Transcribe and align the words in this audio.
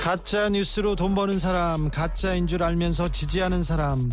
가짜 0.00 0.48
뉴스로 0.48 0.96
돈 0.96 1.14
버는 1.14 1.38
사람, 1.38 1.90
가짜인 1.90 2.46
줄 2.46 2.62
알면서 2.62 3.10
지지하는 3.10 3.62
사람. 3.62 4.10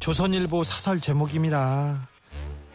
조선일보 0.00 0.64
사설 0.64 1.00
제목입니다. 1.00 2.08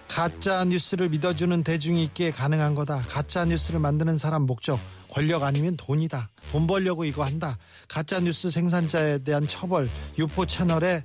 가짜 0.07 0.63
뉴스를 0.63 1.09
믿어주는 1.09 1.63
대중이 1.63 2.03
있기에 2.05 2.31
가능한 2.31 2.75
거다. 2.75 2.99
가짜 3.09 3.43
뉴스를 3.45 3.79
만드는 3.79 4.17
사람 4.17 4.43
목적 4.43 4.79
권력 5.09 5.43
아니면 5.43 5.75
돈이다. 5.77 6.29
돈 6.51 6.67
벌려고 6.67 7.05
이거 7.05 7.25
한다. 7.25 7.57
가짜 7.87 8.19
뉴스 8.19 8.49
생산자에 8.49 9.19
대한 9.19 9.47
처벌, 9.47 9.89
유포 10.17 10.45
채널에 10.45 11.03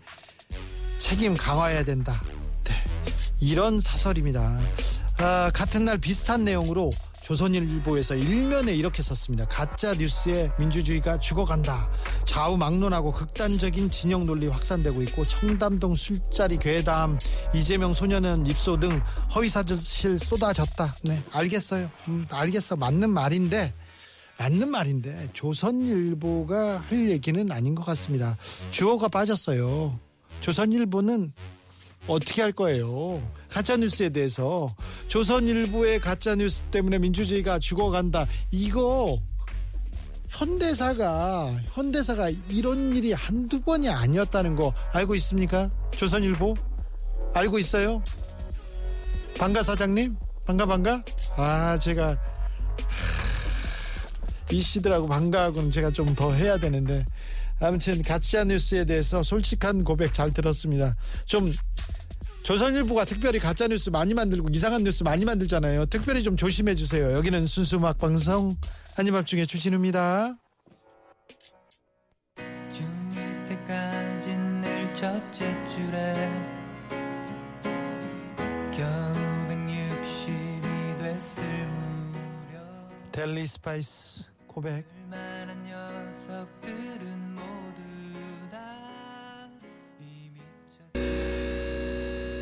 책임 0.98 1.36
강화해야 1.36 1.84
된다. 1.84 2.22
네. 2.64 2.72
이런 3.40 3.80
사설입니다. 3.80 4.58
아, 5.18 5.50
같은 5.52 5.84
날 5.84 5.98
비슷한 5.98 6.44
내용으로 6.44 6.90
조선일보에서 7.26 8.14
일면에 8.14 8.72
이렇게 8.72 9.02
썼습니다. 9.02 9.46
가짜 9.46 9.94
뉴스에 9.94 10.48
민주주의가 10.60 11.18
죽어간다. 11.18 11.90
좌우 12.24 12.56
막론하고 12.56 13.10
극단적인 13.10 13.90
진영 13.90 14.24
논리 14.26 14.46
확산되고 14.46 15.02
있고 15.02 15.26
청담동 15.26 15.96
술자리 15.96 16.56
괴담, 16.56 17.18
이재명 17.52 17.92
소년은 17.94 18.46
입소 18.46 18.78
등 18.78 19.02
허위 19.34 19.48
사실 19.48 20.20
쏟아졌다. 20.20 20.94
네, 21.02 21.20
알겠어요. 21.32 21.90
음, 22.06 22.26
알겠어. 22.30 22.76
맞는 22.76 23.10
말인데 23.10 23.74
맞는 24.38 24.70
말인데 24.70 25.30
조선일보가 25.32 26.84
할 26.86 27.10
얘기는 27.10 27.50
아닌 27.50 27.74
것 27.74 27.84
같습니다. 27.86 28.36
주어가 28.70 29.08
빠졌어요. 29.08 29.98
조선일보는 30.40 31.32
어떻게 32.08 32.42
할 32.42 32.52
거예요? 32.52 33.20
가짜 33.50 33.76
뉴스에 33.76 34.10
대해서 34.10 34.74
조선일보의 35.08 36.00
가짜 36.00 36.34
뉴스 36.36 36.62
때문에 36.64 36.98
민주주의가 36.98 37.58
죽어간다. 37.58 38.26
이거 38.50 39.20
현대사가 40.28 41.52
현대사가 41.70 42.30
이런 42.48 42.94
일이 42.94 43.12
한두 43.12 43.60
번이 43.60 43.88
아니었다는 43.88 44.54
거 44.56 44.72
알고 44.92 45.14
있습니까? 45.16 45.70
조선일보 45.96 46.54
알고 47.34 47.58
있어요? 47.58 48.02
반가 49.38 49.62
사장님 49.62 50.16
반가 50.46 50.66
반가 50.66 51.02
아 51.36 51.78
제가 51.78 52.08
하, 52.10 52.16
이 54.50 54.60
씨들하고 54.60 55.08
반가하고는 55.08 55.70
제가 55.70 55.90
좀 55.90 56.14
더 56.14 56.32
해야 56.32 56.56
되는데 56.58 57.04
아무튼 57.60 58.02
가짜 58.02 58.44
뉴스에 58.44 58.84
대해서 58.84 59.22
솔직한 59.22 59.82
고백 59.84 60.12
잘 60.14 60.32
들었습니다. 60.32 60.94
좀 61.24 61.50
조선일보가 62.46 63.06
특별히 63.06 63.40
가짜 63.40 63.66
뉴스 63.66 63.90
많이 63.90 64.14
만들고 64.14 64.50
이상한 64.52 64.84
뉴스 64.84 65.02
많이 65.02 65.24
만들잖아요. 65.24 65.86
특별히 65.86 66.22
좀 66.22 66.36
조심해 66.36 66.76
주세요. 66.76 67.12
여기는 67.12 67.44
순수 67.44 67.74
음악 67.74 67.98
방송 67.98 68.54
아닌 68.94 69.12
밤중에 69.12 69.46
주진우입니다. 69.46 70.36
중2 72.70 73.48
때까지 73.48 74.28
늘 74.28 74.94
첫째 74.94 75.68
줄에 75.74 76.30
겨우 78.70 79.12
160이 79.48 80.98
됐을 80.98 81.42
무렵 81.42 83.10
델리 83.10 83.44
스파이스 83.48 84.22
고백. 84.46 84.86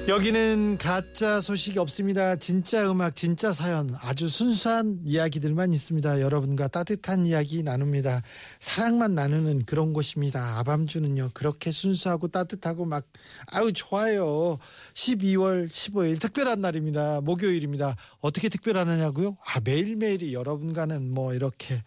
여기는 0.07 0.77
가짜 0.77 1.41
소식이 1.41 1.79
없습니다. 1.79 2.37
진짜 2.37 2.91
음악, 2.91 3.17
진짜 3.17 3.53
사연, 3.53 3.89
아주 4.03 4.29
순수한 4.29 5.01
이야기들만 5.03 5.73
있습니다. 5.73 6.21
여러분과 6.21 6.69
따뜻한 6.69 7.25
이야기 7.25 7.63
나눕니다. 7.63 8.21
사랑만 8.59 9.15
나누는 9.15 9.65
그런 9.65 9.95
곳입니다. 9.95 10.59
아밤주는요, 10.59 11.31
그렇게 11.33 11.71
순수하고 11.71 12.29
따뜻하고 12.29 12.85
막, 12.85 13.07
아유, 13.51 13.73
좋아요. 13.73 14.59
12월 14.93 15.71
15일 15.71 16.21
특별한 16.21 16.61
날입니다. 16.61 17.23
목요일입니다. 17.23 17.97
어떻게 18.21 18.51
특별하느냐고요? 18.51 19.39
아, 19.47 19.61
매일매일이 19.65 20.35
여러분과는 20.35 21.15
뭐 21.15 21.33
이렇게 21.33 21.83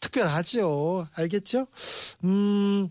특별하죠. 0.00 1.08
알겠죠? 1.14 1.66
음, 2.24 2.88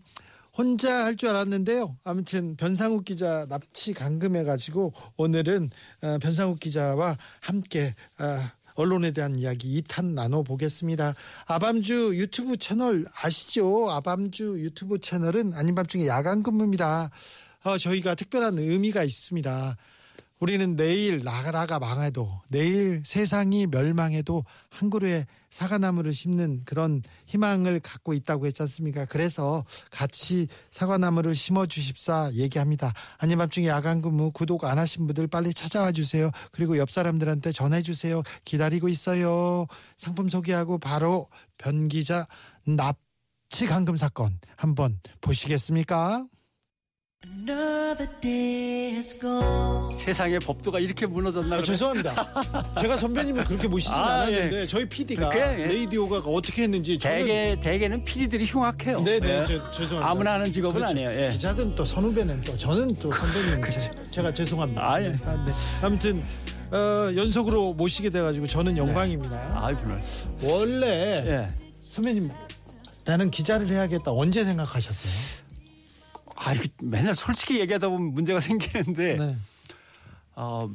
혼자 0.59 1.05
할 1.05 1.15
줄 1.15 1.29
알았는데요. 1.29 1.95
아무튼 2.03 2.57
변상욱 2.57 3.05
기자 3.05 3.45
납치 3.47 3.93
감금해가지고 3.93 4.91
오늘은 5.15 5.69
어, 6.01 6.17
변상욱 6.21 6.59
기자와 6.59 7.17
함께 7.39 7.95
어, 8.19 8.41
언론에 8.75 9.11
대한 9.11 9.39
이야기 9.39 9.81
2탄 9.81 10.13
나눠보겠습니다. 10.15 11.15
아밤주 11.47 12.11
유튜브 12.15 12.57
채널 12.57 13.05
아시죠? 13.21 13.89
아밤주 13.89 14.59
유튜브 14.59 14.99
채널은 14.99 15.53
아닌 15.53 15.75
밤중에 15.75 16.07
야간 16.07 16.43
근무입니다. 16.43 17.09
어, 17.63 17.77
저희가 17.77 18.15
특별한 18.15 18.59
의미가 18.59 19.05
있습니다. 19.05 19.77
우리는 20.39 20.77
내일 20.77 21.21
나라가 21.23 21.79
망해도 21.79 22.41
내일 22.47 23.03
세상이 23.05 23.67
멸망해도 23.67 24.45
한 24.69 24.89
그루의 24.89 25.25
사과나무를 25.49 26.13
심는 26.13 26.61
그런 26.63 27.03
희망을 27.25 27.81
갖고 27.81 28.13
있다고 28.13 28.45
했지 28.45 28.61
않습니까? 28.63 29.05
그래서 29.05 29.65
같이 29.91 30.47
사과나무를 30.71 31.35
심어 31.35 31.65
주십사 31.65 32.31
얘기합니다. 32.33 32.93
아님 33.17 33.37
밤중에 33.39 33.67
야간 33.67 34.01
근무 34.01 34.31
구독 34.31 34.63
안 34.63 34.77
하신 34.77 35.07
분들 35.07 35.27
빨리 35.27 35.53
찾아와 35.53 35.91
주세요. 35.91 36.31
그리고 36.53 36.77
옆 36.77 36.89
사람들한테 36.89 37.51
전해 37.51 37.81
주세요. 37.81 38.23
기다리고 38.45 38.87
있어요. 38.87 39.67
상품 39.97 40.29
소개하고 40.29 40.77
바로 40.77 41.27
변기자 41.57 42.27
납치 42.65 43.65
감금 43.67 43.97
사건 43.97 44.39
한번 44.55 45.01
보시겠습니까? 45.19 46.25
세상의 49.93 50.39
법도가 50.39 50.79
이렇게 50.79 51.05
무너졌나 51.05 51.55
아, 51.55 51.57
그래? 51.57 51.63
죄송합니다. 51.65 52.33
제가 52.79 52.95
선배님을 52.97 53.45
그렇게 53.45 53.67
모시진 53.67 53.93
아, 53.93 54.21
않았는데 54.21 54.67
저희 54.67 54.85
PD가 54.85 55.59
예. 55.59 55.65
레이디오가 55.67 56.17
어떻게 56.19 56.63
했는지 56.63 56.97
저는 56.97 57.17
대개 57.25 57.59
대개는 57.61 58.05
PD들이 58.05 58.45
흉악해요. 58.45 59.01
네네 59.01 59.27
예. 59.41 59.43
저- 59.45 59.71
죄송합니다. 59.71 60.09
아무나 60.09 60.33
하는 60.33 60.51
직업은 60.51 60.75
그렇죠. 60.75 60.91
아니에요. 60.91 61.09
예. 61.11 61.31
기자든 61.33 61.75
또 61.75 61.83
선후배는 61.83 62.41
또 62.41 62.57
저는 62.57 62.95
또 62.95 63.11
선배님 63.11 63.69
제- 63.71 63.91
제가 64.11 64.33
죄송합니다. 64.33 64.81
아, 64.93 65.01
예. 65.03 65.09
네. 65.09 65.17
아, 65.25 65.33
네. 65.45 65.51
아무튼 65.81 66.23
어, 66.71 67.11
연속으로 67.15 67.73
모시게 67.73 68.09
돼가지고 68.11 68.47
저는 68.47 68.77
영광입니다. 68.77 69.59
아이 69.65 69.73
별말. 69.75 69.99
원래 70.43 70.85
예. 71.25 71.47
선배님 71.89 72.29
나는 73.05 73.31
기자를 73.31 73.67
해야겠다 73.69 74.11
언제 74.11 74.43
생각하셨어요? 74.45 75.38
아 76.41 76.53
이거 76.53 76.63
맨날 76.81 77.15
솔직히 77.15 77.59
얘기하다 77.59 77.89
보면 77.89 78.13
문제가 78.13 78.39
생기는데 78.39 79.17
네. 79.17 79.35
어, 80.35 80.69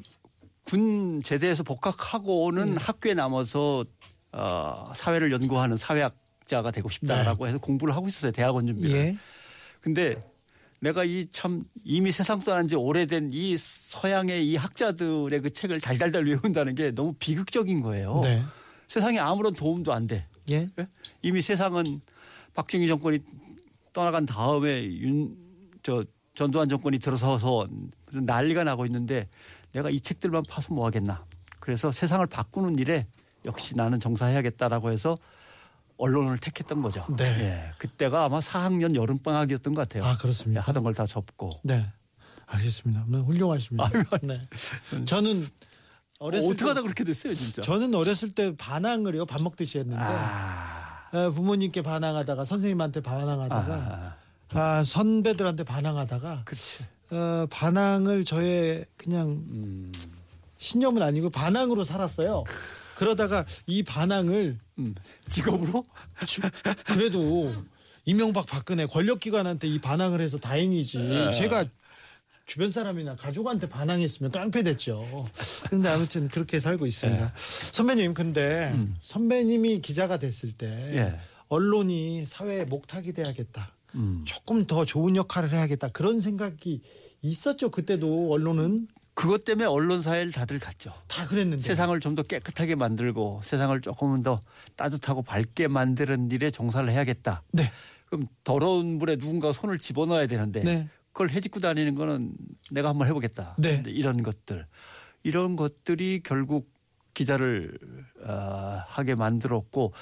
군 0.65 1.23
제대에서 1.23 1.63
복학하고는 1.63 2.73
음. 2.73 2.77
학교에 2.77 3.15
남아서 3.15 3.85
어, 4.33 4.93
사회를 4.95 5.33
연구하는 5.33 5.77
사회학자가 5.77 6.71
되고 6.71 6.89
싶다라고 6.91 7.47
해서 7.47 7.59
공부를 7.59 7.95
하고 7.97 8.09
있었어요 8.09 8.33
대학원 8.33 8.67
준비를. 8.67 8.91
네. 8.93 8.99
예. 9.09 9.19
근데 9.81 10.23
내가 10.81 11.05
이 11.05 11.27
참 11.31 11.65
이미 11.83 12.13
세상 12.13 12.41
떠난 12.41 12.69
지 12.69 12.77
오래된 12.77 13.31
이 13.33 13.57
서양의 13.57 14.47
이 14.47 14.57
학자들의 14.57 15.41
그 15.41 15.51
책을 15.51 15.81
달달달 15.81 16.27
외운다는 16.27 16.75
게 16.75 16.91
너무 16.91 17.15
비극적인 17.19 17.81
거예요. 17.81 18.21
네. 18.23 18.43
세상에 18.89 19.19
아무런 19.19 19.55
도움도 19.55 19.95
안 19.95 20.07
돼. 20.07 20.27
예. 20.51 20.67
이미 21.23 21.41
세상은 21.41 22.03
박정희 22.53 22.87
정권이 22.87 23.21
떠나간 23.95 24.27
다음에 24.27 24.85
윤 24.85 25.35
저 25.85 26.03
전두환 26.35 26.69
정권이 26.69 26.99
들어서서 26.99 27.69
난리가 28.11 28.65
나고 28.65 28.87
있는데 28.87 29.29
내가 29.73 29.91
이 29.91 30.01
책들만 30.01 30.43
파서 30.49 30.75
뭐 30.75 30.85
하겠나. 30.87 31.25
그래서 31.61 31.93
세상을 31.93 32.27
바꾸는 32.27 32.77
일에 32.79 33.07
역시 33.45 33.77
나는 33.77 34.01
종사해야겠다라고 34.01 34.91
해서 34.91 35.17
언론을 35.99 36.39
택했던 36.39 36.83
거죠. 36.83 37.05
네. 37.17 37.25
예, 37.25 37.71
그때가 37.79 38.25
아마 38.25 38.41
4학년 38.41 38.97
여름 38.97 39.19
방학이었던 39.19 39.75
것 39.75 39.83
같아요. 39.83 40.05
아 40.05 40.15
예, 40.15 40.17
그렇습니다. 40.17 40.61
하던 40.63 40.83
걸 40.83 40.95
다 40.95 41.07
접고. 41.07 41.51
네. 41.63 41.87
알겠습니다. 42.47 43.05
네, 43.09 43.19
훌륭하십니다. 43.19 43.89
네. 44.23 44.41
저는 45.07 45.47
어렸을 46.19 46.47
어떻게 46.49 46.65
때 46.65 46.69
하다 46.69 46.83
그렇게 46.83 47.05
됐어요, 47.05 47.35
진짜? 47.35 47.63
저는 47.63 47.95
어렸을 47.95 48.33
때 48.35 48.55
반항을요 48.57 49.27
밥 49.27 49.41
먹듯이 49.43 49.79
했는데 49.79 50.03
아, 50.03 51.09
어, 51.13 51.31
부모님께 51.31 51.83
반항하다가 51.83 52.45
선생님한테 52.45 53.01
반항하다가 53.01 53.75
아, 53.75 54.17
아, 54.51 54.85
선배들한테 54.85 55.65
반항하다가 55.65 56.43
그렇지. 56.45 56.85
어, 57.11 57.47
반항을 57.51 58.25
저의 58.25 58.85
그냥 58.97 59.29
음, 59.51 59.93
신념은 60.59 61.03
아니고 61.03 61.31
반항으로 61.31 61.85
살았어요. 61.85 62.45
그러다가 62.97 63.45
이 63.67 63.83
반항을 63.83 64.59
음. 64.79 64.95
직업으로? 65.29 65.85
주- 66.27 66.41
그래도 66.87 67.53
이명박 68.05 68.47
박근혜 68.47 68.87
권력기관한테 68.87 69.67
이 69.67 69.81
반항을 69.81 70.21
해서 70.21 70.39
다행이지. 70.39 70.99
네. 70.99 71.33
제가 71.33 71.65
주변 72.47 72.71
사람이나 72.71 73.17
가족한테 73.17 73.69
반항했으면 73.69 74.31
깡패됐죠. 74.31 75.27
근데 75.71 75.89
아무튼 75.89 76.29
그렇게 76.29 76.61
살고 76.61 76.87
있습니다. 76.87 77.33
선배님, 77.73 78.13
근데 78.15 78.73
선배님이 79.01 79.81
기자가 79.81 80.19
됐을 80.19 80.53
때 80.53 80.67
예. 80.95 81.19
언론이 81.49 82.27
사회에 82.27 82.65
목탁이 82.65 83.13
돼야겠다. 83.15 83.73
음. 83.95 84.23
조금 84.25 84.67
더 84.67 84.85
좋은 84.85 85.17
역할을 85.17 85.51
해야겠다. 85.53 85.89
그런 85.89 86.21
생각이 86.21 86.83
있었죠. 87.23 87.71
그때도 87.71 88.33
언론은 88.33 88.89
그것 89.15 89.45
때문에 89.45 89.67
언론사를 89.67 90.33
다들 90.33 90.59
갔죠. 90.59 90.93
다 91.07 91.27
그랬는데. 91.29 91.63
세상을 91.63 91.99
좀 92.01 92.15
더 92.17 92.23
깨끗하게 92.23 92.75
만들고 92.75 93.43
세상을 93.45 93.81
조금은 93.81 94.23
더 94.25 94.41
따뜻하고 94.77 95.23
밝게 95.23 95.69
만드는 95.69 96.31
일에 96.33 96.51
종사를 96.51 96.89
해야겠다. 96.91 97.43
네. 97.53 97.71
그럼 98.07 98.27
더러운 98.43 98.99
물에 98.99 99.17
누군가 99.17 99.53
손을 99.53 99.79
집어넣어야 99.79 100.27
되는데 100.27 100.63
네. 100.65 100.89
그걸 101.13 101.31
해집고 101.31 101.61
다니는 101.61 101.95
거는 101.95 102.33
내가 102.73 102.89
한번 102.89 103.07
해보겠다. 103.09 103.55
네. 103.59 103.83
이런 103.87 104.23
것들 104.25 104.67
이런 105.23 105.55
것들이 105.57 106.21
결국 106.25 106.74
기자를 107.15 107.79
어, 108.23 108.83
하게 108.87 109.15
만들었고 109.15 109.93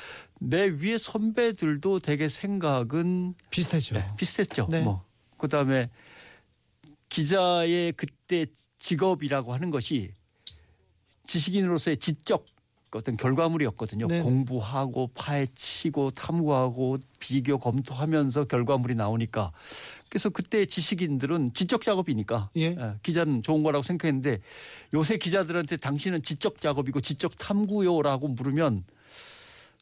내 0.41 0.65
위에 0.65 0.99
선배들도 0.99 2.01
되게 2.01 2.29
생각은 2.29 3.35
비슷했죠. 3.51 3.95
네, 3.95 4.07
비슷했죠. 4.17 4.69
네. 4.71 4.83
뭐 4.83 5.05
그다음에 5.37 5.91
기자의 7.09 7.93
그때 7.93 8.47
직업이라고 8.79 9.53
하는 9.53 9.71
것이 9.71 10.13
지식인으로서의 11.27 11.99
지적 11.99 12.47
어떤 12.99 13.17
결과물이었거든요. 13.17 14.07
네. 14.07 14.21
공부하고 14.23 15.09
파헤치고 15.15 16.11
탐구하고 16.13 16.99
비교 17.19 17.59
검토하면서 17.59 18.45
결과물이 18.45 18.95
나오니까 18.95 19.53
그래서 20.09 20.29
그때 20.29 20.65
지식인들은 20.67 21.55
지적 21.55 21.83
작업이니까 21.83 22.51
예. 22.57 22.63
예, 22.79 22.95
기자는 23.03 23.43
좋은 23.43 23.63
거라고 23.63 23.83
생각했는데 23.83 24.41
요새 24.95 25.17
기자들한테 25.17 25.79
당신은 25.79 26.23
지적 26.23 26.61
작업이고 26.61 27.01
지적 27.01 27.37
탐구요라고 27.39 28.29
물으면 28.29 28.85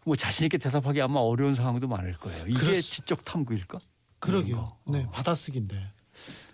뭐 0.04 0.16
자신 0.16 0.44
있게 0.44 0.56
대답하기 0.58 1.00
아마 1.02 1.20
어려운 1.20 1.54
상황도 1.54 1.88
많을 1.88 2.12
거예요. 2.12 2.44
이게 2.46 2.58
그렇- 2.58 2.80
지적 2.80 3.24
탐구일까? 3.24 3.78
그러게요. 4.20 4.76
네, 4.86 5.06
받아쓰기인데. 5.12 5.76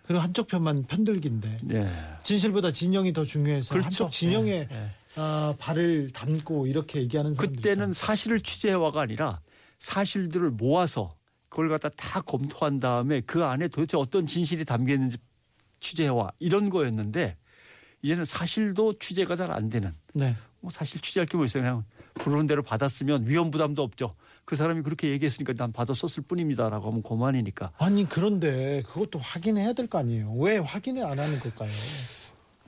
그리고 0.07 0.21
한쪽 0.23 0.47
편만 0.47 0.85
편들기인데. 0.85 1.59
네. 1.65 1.91
진실보다 2.23 2.71
진영이 2.71 3.13
더 3.13 3.25
중요해서 3.25 3.71
그렇죠. 3.73 3.87
한쪽 3.87 4.13
진영에 4.13 4.51
예, 4.51 4.69
예. 4.71 4.91
아, 5.17 5.55
발을 5.59 6.11
담고 6.13 6.67
이렇게 6.67 7.01
얘기하는 7.01 7.35
그때는 7.35 7.93
사실을 7.93 8.41
취재해와가 8.41 9.01
아니라 9.01 9.41
사실들을 9.79 10.51
모아서 10.51 11.11
그걸 11.49 11.69
갖다 11.69 11.89
다 11.91 12.21
검토한 12.21 12.79
다음에 12.79 13.21
그 13.21 13.45
안에 13.45 13.69
도대체 13.69 13.97
어떤 13.97 14.27
진실이 14.27 14.65
담겨 14.65 14.93
있는지 14.95 15.17
취재해와 15.81 16.33
이런 16.39 16.71
거였는데 16.71 17.37
이제는 18.03 18.25
사실도 18.25 18.99
취재가 18.99 19.37
잘 19.37 19.51
안 19.51 19.69
되는 19.69 19.93
네. 20.15 20.37
뭐 20.61 20.71
사실 20.71 21.01
취재할 21.01 21.27
게 21.27 21.37
뭐 21.37 21.47
있어요 21.47 21.63
그냥 21.63 21.85
부르는 22.15 22.47
대로 22.47 22.63
받았으면 22.63 23.27
위험 23.29 23.51
부담도 23.51 23.83
없죠 23.83 24.15
그 24.47 24.55
사람이 24.57 24.83
그렇게 24.83 25.11
얘기했으니까 25.11 25.53
난 25.55 25.73
받아 25.73 25.93
썼을 25.93 26.25
뿐입니다라고 26.27 26.87
하면 26.89 27.03
그만이니까 27.03 27.73
아니 27.79 28.09
그런데 28.09 28.83
그것도 28.87 29.19
확인해야 29.19 29.73
될 29.75 29.89
거 29.89 29.99
아니에요. 29.99 30.33
왜 30.39 30.57
확인을 30.59 31.05
안 31.05 31.19
하는 31.19 31.39
걸까요? 31.41 31.71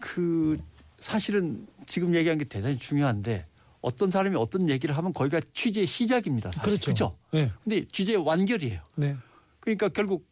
그 0.00 0.58
사실은 0.98 1.66
지금 1.86 2.14
얘기한 2.14 2.36
게 2.36 2.44
대단히 2.44 2.78
중요한데 2.78 3.46
어떤 3.80 4.10
사람이 4.10 4.34
어떤 4.36 4.68
얘기를 4.68 4.96
하면 4.96 5.12
거기가 5.12 5.40
취재의 5.52 5.86
시작입니다 5.86 6.50
사실 6.50 6.62
그렇죠. 6.80 6.84
그렇죠 6.84 7.18
네. 7.32 7.52
근데 7.62 7.84
취재의 7.86 8.18
완결이에요 8.18 8.80
네. 8.96 9.16
그러니까 9.60 9.88
결국 9.88 10.26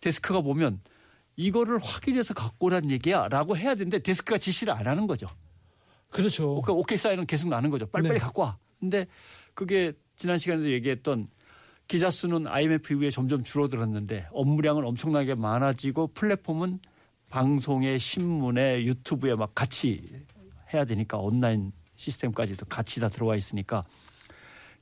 데스크가 0.00 0.40
보면 0.40 0.80
이거를 1.36 1.78
확인해서 1.78 2.34
갖고 2.34 2.66
오란 2.66 2.90
얘기야라고 2.90 3.56
해야 3.56 3.76
되는데 3.76 4.00
데스크가 4.00 4.38
지시를 4.38 4.74
안 4.74 4.88
하는 4.88 5.06
거죠. 5.06 5.28
그렇죠. 6.10 6.48
그러니까 6.48 6.72
오케이 6.72 6.98
사인은 6.98 7.26
계속 7.26 7.48
나는 7.48 7.70
거죠. 7.70 7.86
빨리빨리 7.86 8.18
네. 8.18 8.24
갖고 8.24 8.42
와. 8.42 8.58
근데 8.80 9.06
그게 9.54 9.92
지난 10.18 10.36
시간에도 10.36 10.68
얘기했던 10.72 11.28
기자 11.86 12.10
수는 12.10 12.48
IMF 12.48 12.92
이후에 12.92 13.08
점점 13.08 13.44
줄어들었는데 13.44 14.26
업무량은 14.32 14.84
엄청나게 14.84 15.36
많아지고 15.36 16.08
플랫폼은 16.08 16.80
방송에 17.30 17.96
신문에 17.98 18.84
유튜브에 18.84 19.36
막 19.36 19.54
같이 19.54 20.02
해야 20.74 20.84
되니까 20.84 21.18
온라인 21.18 21.72
시스템까지도 21.94 22.66
같이 22.66 22.98
다 23.00 23.08
들어와 23.08 23.36
있으니까 23.36 23.84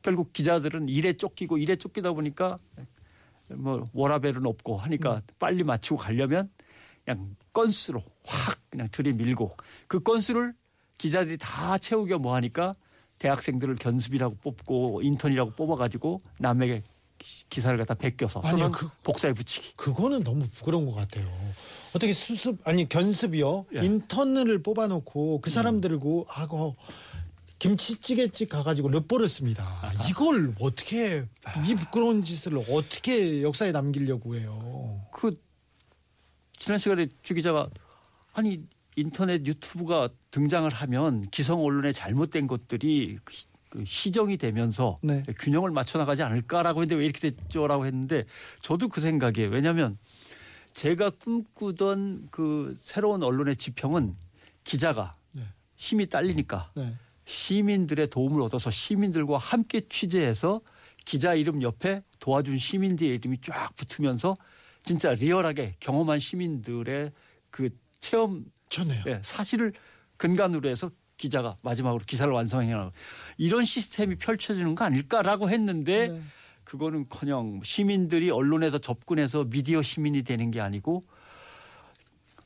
결국 0.00 0.32
기자들은 0.32 0.88
일에 0.88 1.12
쫓기고 1.12 1.58
일에 1.58 1.76
쫓기다 1.76 2.12
보니까 2.12 2.56
뭐 3.48 3.84
워라벨은 3.92 4.46
없고 4.46 4.78
하니까 4.78 5.20
빨리 5.38 5.64
마치고 5.64 5.98
가려면 5.98 6.48
그냥 7.04 7.36
건수로 7.52 8.02
확 8.24 8.58
그냥 8.70 8.88
들이밀고 8.90 9.54
그 9.86 10.00
건수를 10.00 10.54
기자들이 10.96 11.36
다 11.38 11.76
채우겨 11.76 12.18
뭐 12.18 12.34
하니까 12.34 12.74
대학생들을 13.18 13.76
견습이라고 13.76 14.36
뽑고 14.42 15.02
인턴이라고 15.02 15.52
뽑아가지고 15.52 16.22
남에게 16.38 16.82
기- 17.18 17.44
기사를 17.48 17.76
갖다 17.78 17.94
베껴서 17.94 18.40
아니요, 18.44 18.70
그- 18.70 18.88
복사해 19.02 19.32
붙이기. 19.32 19.72
그거는 19.76 20.22
너무 20.22 20.46
부끄러운 20.48 20.84
것 20.86 20.94
같아요. 20.94 21.26
어떻게 21.94 22.12
수습 22.12 22.58
아니 22.68 22.86
견습이요 22.88 23.66
예. 23.76 23.80
인턴을 23.84 24.62
뽑아놓고 24.62 25.40
그 25.40 25.48
사람들고 25.50 26.26
하고 26.28 26.76
김치찌개집 27.58 28.50
가가지고 28.50 28.88
르뽀를 28.88 29.28
씁니다. 29.28 29.64
이걸 30.10 30.54
어떻게 30.60 31.24
이 31.66 31.74
부끄러운 31.74 32.22
짓을 32.22 32.58
어떻게 32.70 33.42
역사에 33.42 33.72
남기려고 33.72 34.36
해요? 34.36 35.00
그 35.10 35.40
지난 36.58 36.78
시간에 36.78 37.06
주 37.22 37.32
기자가 37.32 37.70
아니 38.34 38.60
인터넷 39.00 39.46
유튜브가 39.46 40.08
등장을 40.30 40.68
하면 40.68 41.22
기성 41.30 41.62
언론의 41.64 41.92
잘못된 41.92 42.46
것들이 42.46 43.16
그 43.24 43.32
시- 43.34 43.46
그 43.68 43.84
시정이 43.84 44.38
되면서 44.38 44.98
네. 45.02 45.22
균형을 45.38 45.70
맞춰 45.70 45.98
나가지 45.98 46.22
않을까라고 46.22 46.80
했는데 46.82 46.98
왜 46.98 47.04
이렇게 47.04 47.30
됐죠라고 47.30 47.84
했는데 47.84 48.24
저도 48.62 48.88
그 48.88 49.00
생각이에요. 49.00 49.50
왜냐하면 49.50 49.98
제가 50.72 51.10
꿈꾸던 51.10 52.28
그 52.30 52.74
새로운 52.78 53.22
언론의 53.22 53.56
지평은 53.56 54.14
기자가 54.64 55.12
네. 55.32 55.42
힘이 55.76 56.06
딸리니까 56.08 56.70
네. 56.74 56.94
시민들의 57.26 58.08
도움을 58.08 58.40
얻어서 58.40 58.70
시민들과 58.70 59.36
함께 59.36 59.82
취재해서 59.88 60.60
기자 61.04 61.34
이름 61.34 61.60
옆에 61.60 62.02
도와준 62.20 62.56
시민들의 62.58 63.16
이름이 63.16 63.40
쫙 63.42 63.74
붙으면서 63.76 64.36
진짜 64.84 65.12
리얼하게 65.12 65.76
경험한 65.80 66.18
시민들의 66.20 67.12
그 67.50 67.70
체험 67.98 68.44
좋네요. 68.68 69.04
예, 69.06 69.20
사실을 69.22 69.72
근간으로 70.16 70.68
해서 70.68 70.90
기자가 71.16 71.56
마지막으로 71.62 72.02
기사를 72.06 72.30
완성해야 72.32 72.90
이런 73.38 73.64
시스템이 73.64 74.16
펼쳐지는 74.16 74.74
거 74.74 74.84
아닐까라고 74.84 75.48
했는데 75.48 76.08
네. 76.08 76.22
그거는커녕 76.64 77.60
시민들이 77.62 78.30
언론에 78.30 78.70
더 78.70 78.78
접근해서 78.78 79.44
미디어 79.44 79.82
시민이 79.82 80.22
되는 80.22 80.50
게 80.50 80.60
아니고 80.60 81.02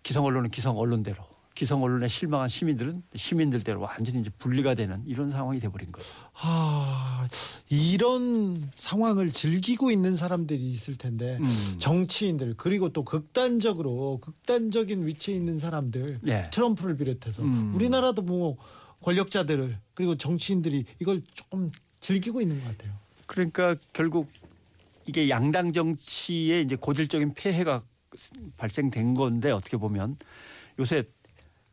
기성 0.02 0.24
언론은 0.24 0.50
기성 0.50 0.78
언론대로 0.78 1.29
기성 1.54 1.82
언론에 1.82 2.08
실망한 2.08 2.48
시민들은 2.48 3.02
시민들대로 3.14 3.80
완전히 3.80 4.20
이제 4.20 4.30
분리가 4.38 4.74
되는 4.74 5.02
이런 5.06 5.30
상황이 5.30 5.58
돼버린 5.58 5.90
거예요. 5.92 6.08
아 6.34 7.28
이런 7.68 8.70
상황을 8.76 9.32
즐기고 9.32 9.90
있는 9.90 10.14
사람들이 10.14 10.60
있을 10.70 10.96
텐데 10.96 11.38
음. 11.40 11.76
정치인들 11.78 12.54
그리고 12.56 12.92
또 12.92 13.04
극단적으로 13.04 14.18
극단적인 14.22 15.06
위치에 15.06 15.34
있는 15.34 15.58
사람들 15.58 16.20
네. 16.22 16.48
트럼프를 16.50 16.96
비롯해서 16.96 17.42
음. 17.42 17.74
우리나라도 17.74 18.22
뭐 18.22 18.56
권력자들을 19.02 19.76
그리고 19.94 20.16
정치인들이 20.16 20.84
이걸 21.00 21.22
조금 21.34 21.70
즐기고 22.00 22.40
있는 22.40 22.62
것 22.62 22.70
같아요. 22.70 22.92
그러니까 23.26 23.76
결국 23.92 24.30
이게 25.06 25.28
양당 25.28 25.72
정치에 25.72 26.60
이제 26.60 26.76
고질적인 26.76 27.34
폐해가 27.34 27.82
발생된 28.56 29.14
건데 29.14 29.50
어떻게 29.50 29.76
보면 29.76 30.16
요새 30.78 31.04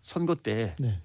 선거 0.07 0.35
때 0.35 0.73
네. 0.79 1.01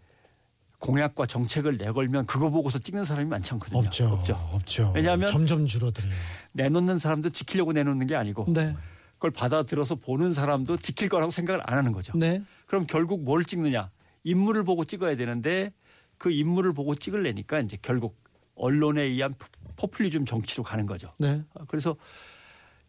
공약과 0.78 1.26
정책을 1.26 1.76
내걸면 1.76 2.26
그거 2.26 2.50
보고서 2.50 2.78
찍는 2.78 3.04
사람이 3.04 3.28
많지 3.28 3.52
않거든요. 3.54 3.80
없죠. 3.80 4.06
없죠. 4.06 4.34
없죠. 4.52 4.92
왜냐하면 4.94 5.28
점점 5.28 5.66
줄어들어요. 5.66 6.12
내놓는 6.52 6.98
사람도 6.98 7.30
지키려고 7.30 7.72
내놓는 7.72 8.06
게 8.06 8.14
아니고 8.14 8.46
네. 8.52 8.76
그걸 9.14 9.32
받아들어서 9.32 9.96
보는 9.96 10.32
사람도 10.32 10.76
지킬 10.76 11.08
거라고 11.08 11.32
생각을 11.32 11.62
안 11.64 11.78
하는 11.78 11.90
거죠. 11.90 12.16
네. 12.16 12.44
그럼 12.66 12.86
결국 12.86 13.24
뭘 13.24 13.44
찍느냐? 13.44 13.90
인물을 14.22 14.62
보고 14.62 14.84
찍어야 14.84 15.16
되는데 15.16 15.72
그 16.16 16.30
인물을 16.30 16.72
보고 16.72 16.94
찍으려니까 16.94 17.58
이제 17.58 17.76
결국 17.82 18.16
언론에 18.54 19.02
의한 19.02 19.34
포퓰리즘 19.74 20.26
정치로 20.26 20.62
가는 20.62 20.86
거죠. 20.86 21.12
네. 21.18 21.42
어, 21.54 21.64
그래서 21.66 21.96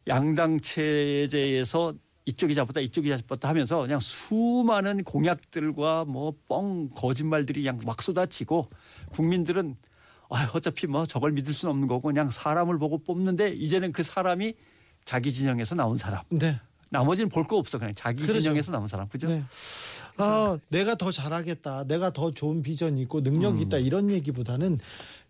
양당 0.07 0.59
체제에서 0.59 1.95
이쪽이 2.25 2.55
잡았다 2.55 2.79
이쪽이 2.79 3.09
잡았다 3.09 3.49
하면서 3.49 3.81
그냥 3.81 3.99
수많은 3.99 5.03
공약들과 5.03 6.05
뭐 6.05 6.33
뻥 6.47 6.89
거짓말들이 6.89 7.61
그냥 7.63 7.79
막 7.85 8.01
쏟아지고 8.01 8.69
국민들은 9.11 9.75
아, 10.29 10.49
어차피 10.53 10.87
뭐 10.87 11.05
저걸 11.05 11.31
믿을 11.33 11.53
수는 11.53 11.71
없는 11.71 11.87
거고 11.87 12.07
그냥 12.07 12.29
사람을 12.29 12.79
보고 12.79 12.97
뽑는데 12.97 13.49
이제는 13.49 13.91
그 13.91 14.03
사람이 14.03 14.55
자기 15.05 15.31
진영에서 15.33 15.75
나온 15.75 15.95
사람. 15.97 16.23
네. 16.29 16.59
나머지는 16.89 17.29
볼 17.29 17.45
거 17.45 17.57
없어 17.57 17.77
그냥 17.77 17.93
자기 17.95 18.23
그렇죠. 18.23 18.39
진영에서 18.39 18.71
나온 18.71 18.87
사람. 18.87 19.07
그죠? 19.09 19.27
네. 19.27 19.43
아, 20.17 20.57
내가 20.69 20.95
더 20.95 21.11
잘하겠다. 21.11 21.85
내가 21.85 22.11
더 22.11 22.31
좋은 22.31 22.61
비전이 22.61 23.01
있고 23.03 23.21
능력이 23.21 23.63
있다. 23.63 23.77
이런 23.77 24.11
얘기보다는 24.11 24.79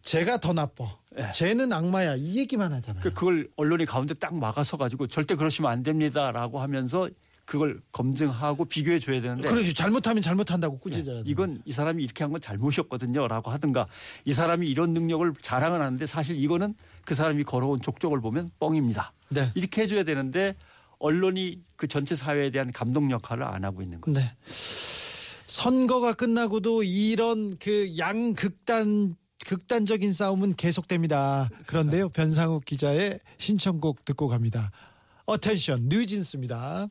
제가 0.01 0.37
더 0.39 0.53
나빠. 0.53 0.83
음. 1.13 1.19
예. 1.19 1.31
쟤는 1.33 1.71
악마야. 1.71 2.15
이 2.15 2.37
얘기만 2.37 2.73
하잖아요. 2.73 3.01
그- 3.03 3.13
그걸 3.13 3.49
언론이 3.55 3.85
가운데 3.85 4.13
딱 4.13 4.35
막아서 4.35 4.77
가지고 4.77 5.07
절대 5.07 5.35
그러시면 5.35 5.71
안 5.71 5.83
됩니다라고 5.83 6.59
하면서 6.59 7.09
그걸 7.45 7.81
검증하고 7.91 8.63
비교해 8.65 8.99
줘야 8.99 9.19
되는데 9.19 9.47
그렇지. 9.49 9.73
잘못하면 9.73 10.23
잘못한다고 10.23 10.79
꾸짖어야 10.79 11.15
돼. 11.17 11.23
네. 11.23 11.29
이건 11.29 11.61
이 11.65 11.73
사람이 11.73 12.01
이렇게 12.01 12.23
한 12.23 12.31
건 12.31 12.39
잘못이었거든요라고 12.39 13.51
하든가 13.51 13.85
이 14.23 14.31
사람이 14.33 14.67
이런 14.69 14.93
능력을 14.93 15.33
자랑을 15.41 15.81
하는데 15.81 16.05
사실 16.05 16.37
이거는 16.37 16.73
그 17.03 17.15
사람이 17.15 17.43
걸어온 17.43 17.81
족적을 17.81 18.21
보면 18.21 18.49
뻥입니다. 18.59 19.11
네. 19.29 19.49
이렇게 19.55 19.81
해줘야 19.81 20.03
되는데 20.03 20.55
언론이 21.03 21.61
그 21.75 21.87
전체 21.87 22.15
사회에 22.15 22.49
대한 22.49 22.71
감독 22.71 23.11
역할을 23.11 23.43
안 23.43 23.65
하고 23.65 23.81
있는 23.81 23.99
거죠. 23.99 24.17
네. 24.17 24.31
선거가 25.47 26.13
끝나고도 26.13 26.83
이런 26.83 27.51
그 27.59 27.97
양극단 27.97 29.17
극단적인 29.45 30.13
싸움은 30.13 30.55
계속됩니다. 30.55 31.49
그런데요, 31.65 32.07
변상욱 32.07 32.63
기자의 32.63 33.19
신청곡 33.37 34.05
듣고 34.05 34.29
갑니다. 34.29 34.71
Attention 35.25 35.89
뉴진스입니다. 35.89 36.87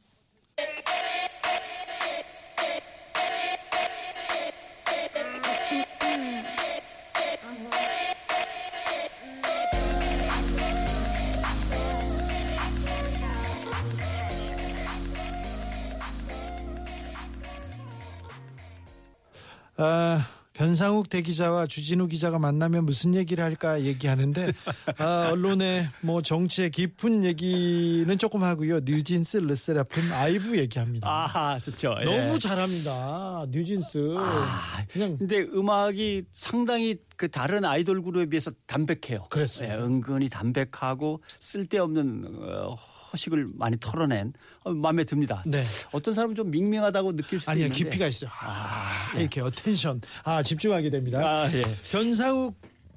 아, 19.76 20.18
변상욱 20.52 21.08
대기자와 21.08 21.66
주진우 21.66 22.08
기자가 22.08 22.38
만나면 22.38 22.84
무슨 22.84 23.14
얘기를 23.14 23.42
할까 23.42 23.80
얘기하는데 23.82 24.52
아, 24.98 25.30
언론의 25.32 25.88
뭐 26.02 26.20
정치의 26.20 26.70
깊은 26.70 27.24
얘기는 27.24 28.18
조금 28.18 28.42
하고요. 28.42 28.80
뉴진스, 28.84 29.38
르세라핌, 29.38 30.12
아이브 30.12 30.58
얘기합니다. 30.58 31.08
아 31.08 31.58
좋죠. 31.58 31.96
예. 32.00 32.04
너무 32.04 32.38
잘합니다. 32.38 33.46
뉴진스. 33.48 34.14
아, 34.18 34.84
그냥 34.92 35.16
근데 35.16 35.40
음악이 35.40 36.24
상당히 36.32 36.98
그 37.16 37.30
다른 37.30 37.64
아이돌 37.64 38.02
그룹에 38.02 38.26
비해서 38.26 38.50
담백해요. 38.66 39.26
그렇습니다. 39.30 39.74
예, 39.74 39.80
은근히 39.80 40.28
담백하고 40.28 41.22
쓸데없는 41.40 42.26
어, 42.40 42.76
허식을 43.12 43.50
많이 43.54 43.76
털어낸 43.78 44.32
어, 44.64 44.70
마음에 44.72 45.04
듭니다. 45.04 45.42
네. 45.46 45.62
어떤 45.92 46.14
사람은 46.14 46.34
좀 46.34 46.50
밍밍하다고 46.50 47.16
느낄 47.16 47.40
수도 47.40 47.50
아니야 47.50 47.66
있는데 47.66 47.84
깊이가 47.84 48.06
있어요. 48.06 48.30
아, 48.32 49.12
이렇게 49.16 49.40
Attention. 49.40 50.00
아 50.24 50.42
집중하게 50.42 50.90
됩니다. 50.90 51.20
아, 51.24 51.50
예. 51.52 51.62
변상욱 51.90 52.56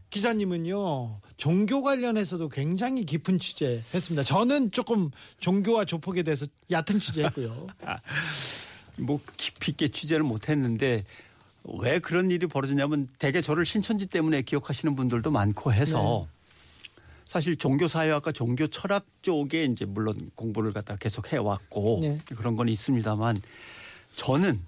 기자님은요 0.10 1.20
종교 1.38 1.82
관련해서도 1.82 2.50
굉장히 2.50 3.06
깊은 3.06 3.40
취재했습니다. 3.40 4.24
저는 4.24 4.72
조금 4.72 5.12
종교와 5.40 5.86
조폭에 5.86 6.24
대해서 6.24 6.46
얕은 6.72 7.00
취재했고요. 7.00 7.68
뭐 8.98 9.20
깊이 9.36 9.72
있게 9.72 9.90
취재를 9.90 10.24
못했는데 10.24 11.04
왜 11.82 12.00
그런 12.00 12.32
일이 12.32 12.48
벌어지냐면 12.48 13.10
대개 13.20 13.42
저를 13.42 13.66
신천지 13.66 14.06
때문에 14.06 14.44
기억하시는 14.44 14.96
분들도 14.96 15.32
많고 15.32 15.74
해서 15.74 16.28
사실 17.26 17.56
종교 17.58 17.88
사회학과 17.88 18.32
종교 18.32 18.68
철학 18.68 19.06
쪽에 19.22 19.66
이제 19.66 19.86
물론 19.86 20.32
공부를 20.36 20.74
갖다 20.74 20.96
계속 20.96 21.32
해왔고 21.34 22.00
네. 22.02 22.18
그런 22.36 22.56
건 22.56 22.70
있습니다만 22.70 23.42
저는 24.16 24.62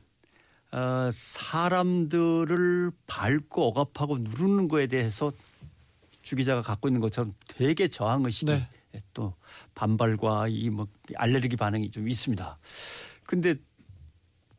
어, 0.72 1.10
사람들을 1.12 2.92
밟고 3.08 3.68
억압하고 3.68 4.18
누르는 4.18 4.68
거에 4.68 4.88
대해서 4.88 5.32
주 6.22 6.36
기자가 6.36 6.62
갖고 6.62 6.90
있는 6.90 7.00
것처럼 7.00 7.34
되게 7.48 7.88
저항 7.88 8.26
의식이 8.26 8.52
네. 8.52 8.68
또 9.14 9.34
반발과 9.76 10.48
이 10.50 10.70
뭐 10.70 10.88
알레르기 11.16 11.56
반응이 11.56 11.92
좀 11.92 12.10
있습니다. 12.10 12.58
근데 13.24 13.56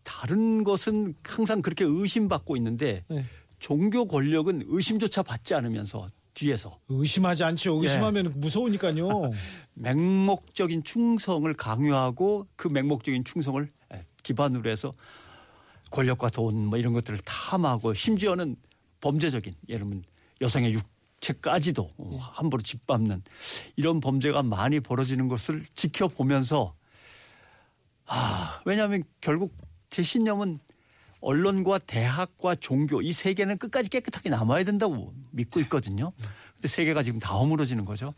다른 0.02 0.64
것은 0.64 1.14
항상 1.24 1.60
그렇게 1.60 1.84
의심받고 1.84 2.56
있는데 2.56 3.04
네. 3.08 3.26
종교 3.58 4.06
권력은 4.06 4.62
의심조차 4.66 5.22
받지 5.22 5.54
않으면서 5.54 6.08
뒤에서 6.38 6.78
의심하지 6.88 7.42
않죠. 7.44 7.82
의심하면 7.82 8.32
무서우니까요. 8.36 9.32
맹목적인 9.74 10.84
충성을 10.84 11.52
강요하고 11.54 12.46
그 12.56 12.68
맹목적인 12.68 13.24
충성을 13.24 13.70
기반으로 14.22 14.70
해서 14.70 14.94
권력과 15.90 16.30
돈 16.30 16.66
뭐 16.68 16.78
이런 16.78 16.92
것들을 16.92 17.18
탐하고 17.20 17.94
심지어는 17.94 18.56
범죄적인 19.00 19.54
예를 19.68 19.86
들면 19.86 20.04
여성의 20.40 20.74
육체까지도 20.74 21.90
어, 21.96 22.16
함부로 22.20 22.62
짓밟는 22.62 23.22
이런 23.76 24.00
범죄가 24.00 24.42
많이 24.42 24.80
벌어지는 24.80 25.28
것을 25.28 25.64
지켜보면서 25.74 26.74
아 28.06 28.60
왜냐하면 28.64 29.02
결국 29.20 29.56
제 29.90 30.02
신념은 30.02 30.60
언론과 31.20 31.78
대학과 31.80 32.54
종교 32.54 33.02
이 33.02 33.12
세 33.12 33.34
개는 33.34 33.58
끝까지 33.58 33.90
깨끗하게 33.90 34.30
남아야 34.30 34.64
된다고 34.64 35.12
믿고 35.32 35.60
있거든요. 35.60 36.12
근데 36.54 36.68
세 36.68 36.84
개가 36.84 37.02
지금 37.02 37.18
다 37.18 37.34
허물어지는 37.34 37.84
거죠. 37.84 38.14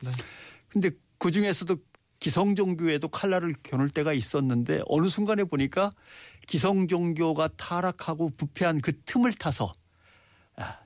근데 0.69 0.91
그 1.19 1.31
중에서도 1.31 1.77
기성 2.19 2.55
종교에도 2.55 3.09
칼날을 3.09 3.55
겨눌 3.63 3.89
때가 3.91 4.13
있었는데 4.13 4.83
어느 4.87 5.09
순간에 5.09 5.45
보니까 5.45 5.93
기성 6.47 6.87
종교가 6.87 7.49
타락하고 7.57 8.31
부패한 8.37 8.81
그 8.83 9.01
틈을 9.03 9.33
타서 9.33 9.73
아, 10.57 10.79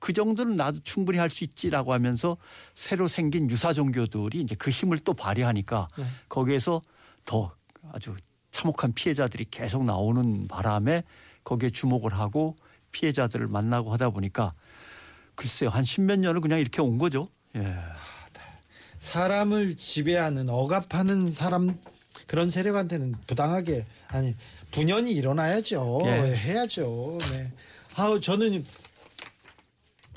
그 0.00 0.12
정도는 0.12 0.56
나도 0.56 0.80
충분히 0.82 1.18
할 1.18 1.30
수 1.30 1.44
있지라고 1.44 1.92
하면서 1.92 2.36
새로 2.74 3.06
생긴 3.06 3.48
유사 3.48 3.72
종교들이 3.72 4.40
이제 4.40 4.56
그 4.56 4.70
힘을 4.70 4.98
또 4.98 5.14
발휘하니까 5.14 5.86
네. 5.96 6.04
거기에서 6.28 6.82
더 7.24 7.52
아주 7.92 8.16
참혹한 8.50 8.92
피해자들이 8.92 9.46
계속 9.50 9.84
나오는 9.84 10.48
바람에 10.48 11.04
거기에 11.44 11.70
주목을 11.70 12.12
하고 12.12 12.56
피해자들을 12.92 13.48
만나고 13.48 13.92
하다 13.92 14.10
보니까 14.10 14.54
글쎄요 15.34 15.70
한 15.70 15.84
십몇 15.84 16.18
년을 16.18 16.40
그냥 16.40 16.58
이렇게 16.60 16.82
온 16.82 16.98
거죠. 16.98 17.28
예. 17.56 17.76
사람을 18.98 19.76
지배하는 19.76 20.48
억압하는 20.48 21.30
사람 21.30 21.78
그런 22.26 22.48
세력한테는 22.48 23.14
부당하게 23.26 23.86
아니 24.08 24.36
분연이 24.70 25.12
일어나야죠. 25.12 26.02
예. 26.06 26.10
해야죠. 26.36 27.18
네. 27.32 27.52
아우 27.96 28.20
저는 28.20 28.64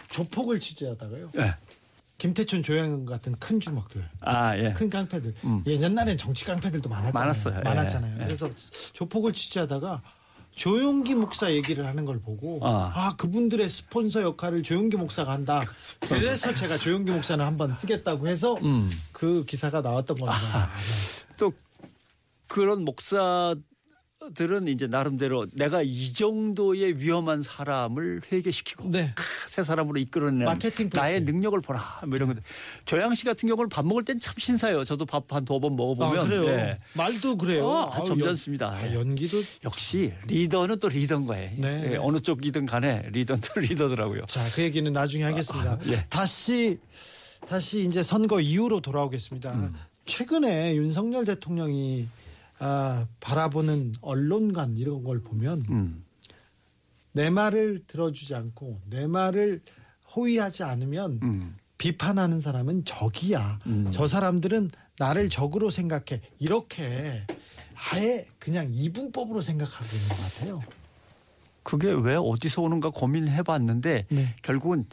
조폭을 0.10 0.60
취재하다가요. 0.60 1.32
예. 1.40 1.56
김태춘 2.18 2.64
조영 2.64 3.06
같은 3.06 3.36
큰 3.36 3.60
주먹들, 3.60 4.08
아 4.22 4.58
예. 4.58 4.72
큰 4.72 4.90
깡패들. 4.90 5.34
음. 5.44 5.64
예, 5.68 5.72
옛날엔 5.72 6.18
정치 6.18 6.46
깡패들도 6.46 6.88
많았잖아요. 6.88 7.14
많았어요. 7.14 7.56
예. 7.58 7.62
많았잖아요. 7.62 8.14
예. 8.22 8.24
그래서 8.24 8.50
조폭을 8.94 9.34
취재하다가 9.34 10.02
조용기 10.56 11.16
목사 11.16 11.52
얘기를 11.52 11.86
하는 11.86 12.06
걸 12.06 12.20
보고 12.20 12.60
아. 12.64 12.92
아, 12.94 13.16
그분들의 13.18 13.70
스폰서 13.70 14.22
역할을 14.22 14.64
조용기 14.64 14.98
목사가 14.98 15.34
한다. 15.34 15.66
그래서 16.00 16.56
제가 16.56 16.78
조용기 16.78 17.12
목사는 17.12 17.46
한번 17.46 17.76
쓰겠다고 17.76 18.28
해서 18.28 18.56
음. 18.64 18.90
그 19.12 19.44
기사가 19.46 19.82
나왔던 19.82 20.18
겁니다. 20.18 20.70
네. 20.70 21.36
또 21.38 21.54
그런 22.48 22.84
목사 22.86 23.56
들은 24.34 24.68
이제 24.68 24.88
나름대로 24.88 25.48
내가 25.54 25.82
이 25.82 26.14
정도의 26.14 27.00
위험한 27.00 27.42
사람을 27.42 28.22
회개시키고 28.32 28.90
네. 28.92 29.12
크, 29.16 29.24
새 29.50 29.64
사람으로 29.64 30.00
이끌어내는 30.00 30.46
마케팅 30.46 30.90
나의. 30.92 31.22
능력을 31.22 31.60
보라 31.62 32.02
뭐 32.08 32.16
이런 32.16 32.34
거. 32.34 32.42
조양 32.86 33.14
씨 33.16 33.26
같은 33.26 33.48
경우는 33.50 33.70
밥 33.70 33.86
먹을 33.86 34.04
땐 34.06 34.20
참 34.20 34.34
신사예요. 34.38 34.84
저도 34.84 35.06
밥 35.06 35.26
한 35.32 35.46
두 35.46 35.60
번 35.60 35.76
먹어보면 35.76 36.20
아, 36.20 36.24
그래요. 36.24 36.46
예. 36.48 36.78
말도 36.94 37.38
그래요. 37.38 37.66
어, 37.66 37.92
아우, 37.94 38.08
점잖습니다. 38.08 38.66
연, 38.66 38.74
아, 38.74 38.90
예. 38.90 38.94
연기도 38.96 39.42
역시 39.64 40.14
리더는 40.28 40.80
또 40.80 40.90
리더인 40.90 41.26
거예요. 41.26 41.52
네. 41.58 41.92
예, 41.94 41.98
어느 41.98 42.20
쪽이든 42.20 42.66
간에 42.66 43.08
리더는 43.12 43.42
또 43.42 43.60
리더더라고요. 43.60 44.22
자, 44.28 44.42
그 44.54 44.62
얘기는 44.64 44.90
나중에 44.92 45.24
하겠습니다. 45.24 45.72
아, 45.74 45.80
예. 45.88 46.06
다시 46.10 46.80
다시 47.48 47.86
이제 47.86 48.02
선거 48.02 48.40
이후로 48.42 48.82
돌아오겠습니다. 48.82 49.54
음. 49.54 49.76
최근에 50.08 50.76
윤석열 50.76 51.26
대통령이 51.26 52.08
아, 52.60 53.08
바라보는 53.20 53.96
언론관 54.02 54.78
이런 54.78 55.04
걸 55.04 55.22
보면 55.22 55.66
음. 55.70 56.06
내 57.12 57.30
말을 57.30 57.84
들어주지 57.88 58.36
않고 58.36 58.82
내 58.90 59.08
말을 59.08 59.62
호의하지 60.16 60.64
않으면 60.64 61.20
음. 61.24 61.56
비판하는 61.78 62.40
사람은 62.40 62.86
적이야. 62.86 63.60
음. 63.68 63.90
저 63.92 64.08
사람들은 64.08 64.70
나를 64.98 65.30
적으로 65.30 65.70
생각해. 65.70 66.22
이렇게 66.40 67.26
아예 67.92 68.26
그냥 68.40 68.70
이분법으로 68.72 69.42
생각하고 69.42 69.86
있는 69.96 70.08
것 70.10 70.18
같아요. 70.18 70.62
그게 71.64 71.92
왜 71.92 72.16
어디서 72.16 72.62
오는가 72.62 72.90
고민해 72.90 73.44
봤는데 73.44 74.06
네. 74.10 74.36
결국은 74.44 74.86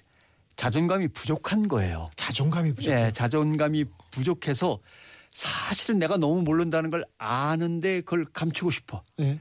자존감이 0.56 1.08
부족한 1.08 1.68
거예요. 1.68 2.08
자존감이 2.16 2.74
부족해. 2.74 3.06
예, 3.06 3.12
자존감이 3.12 3.84
부족해서 4.10 4.80
사실은 5.32 5.98
내가 5.98 6.16
너무 6.18 6.42
모른다는 6.42 6.90
걸 6.90 7.04
아는데 7.18 8.02
그걸 8.02 8.26
감추고 8.32 8.70
싶어. 8.70 9.02
네. 9.16 9.40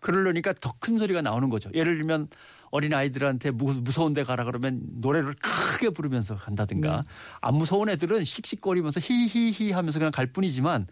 그러려니까 0.00 0.52
더 0.60 0.72
큰 0.78 0.98
소리가 0.98 1.22
나오는 1.22 1.48
거죠. 1.48 1.70
예를 1.74 1.96
들면 1.98 2.28
어린 2.70 2.92
아이들한테 2.94 3.50
무, 3.50 3.72
무서운 3.74 4.14
데 4.14 4.24
가라 4.24 4.44
그러면 4.44 4.80
노래를 4.94 5.34
크게 5.34 5.90
부르면서 5.90 6.36
간다든가 6.36 6.96
네. 7.02 7.08
안 7.40 7.54
무서운 7.54 7.88
애들은 7.88 8.24
씩씩거리면서 8.24 9.00
히히히 9.00 9.72
하면서 9.72 9.98
그냥 9.98 10.10
갈 10.10 10.26
뿐이지만 10.26 10.86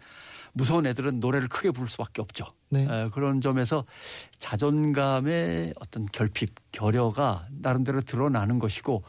무서운 0.53 0.85
애들은 0.85 1.19
노래를 1.19 1.47
크게 1.47 1.71
부를 1.71 1.87
수밖에 1.89 2.21
없죠. 2.21 2.45
네. 2.69 2.83
에, 2.89 3.09
그런 3.13 3.41
점에서 3.41 3.85
자존감의 4.39 5.73
어떤 5.79 6.05
결핍, 6.07 6.53
결여가 6.71 7.47
나름대로 7.51 8.01
드러나는 8.01 8.59
것이고 8.59 9.03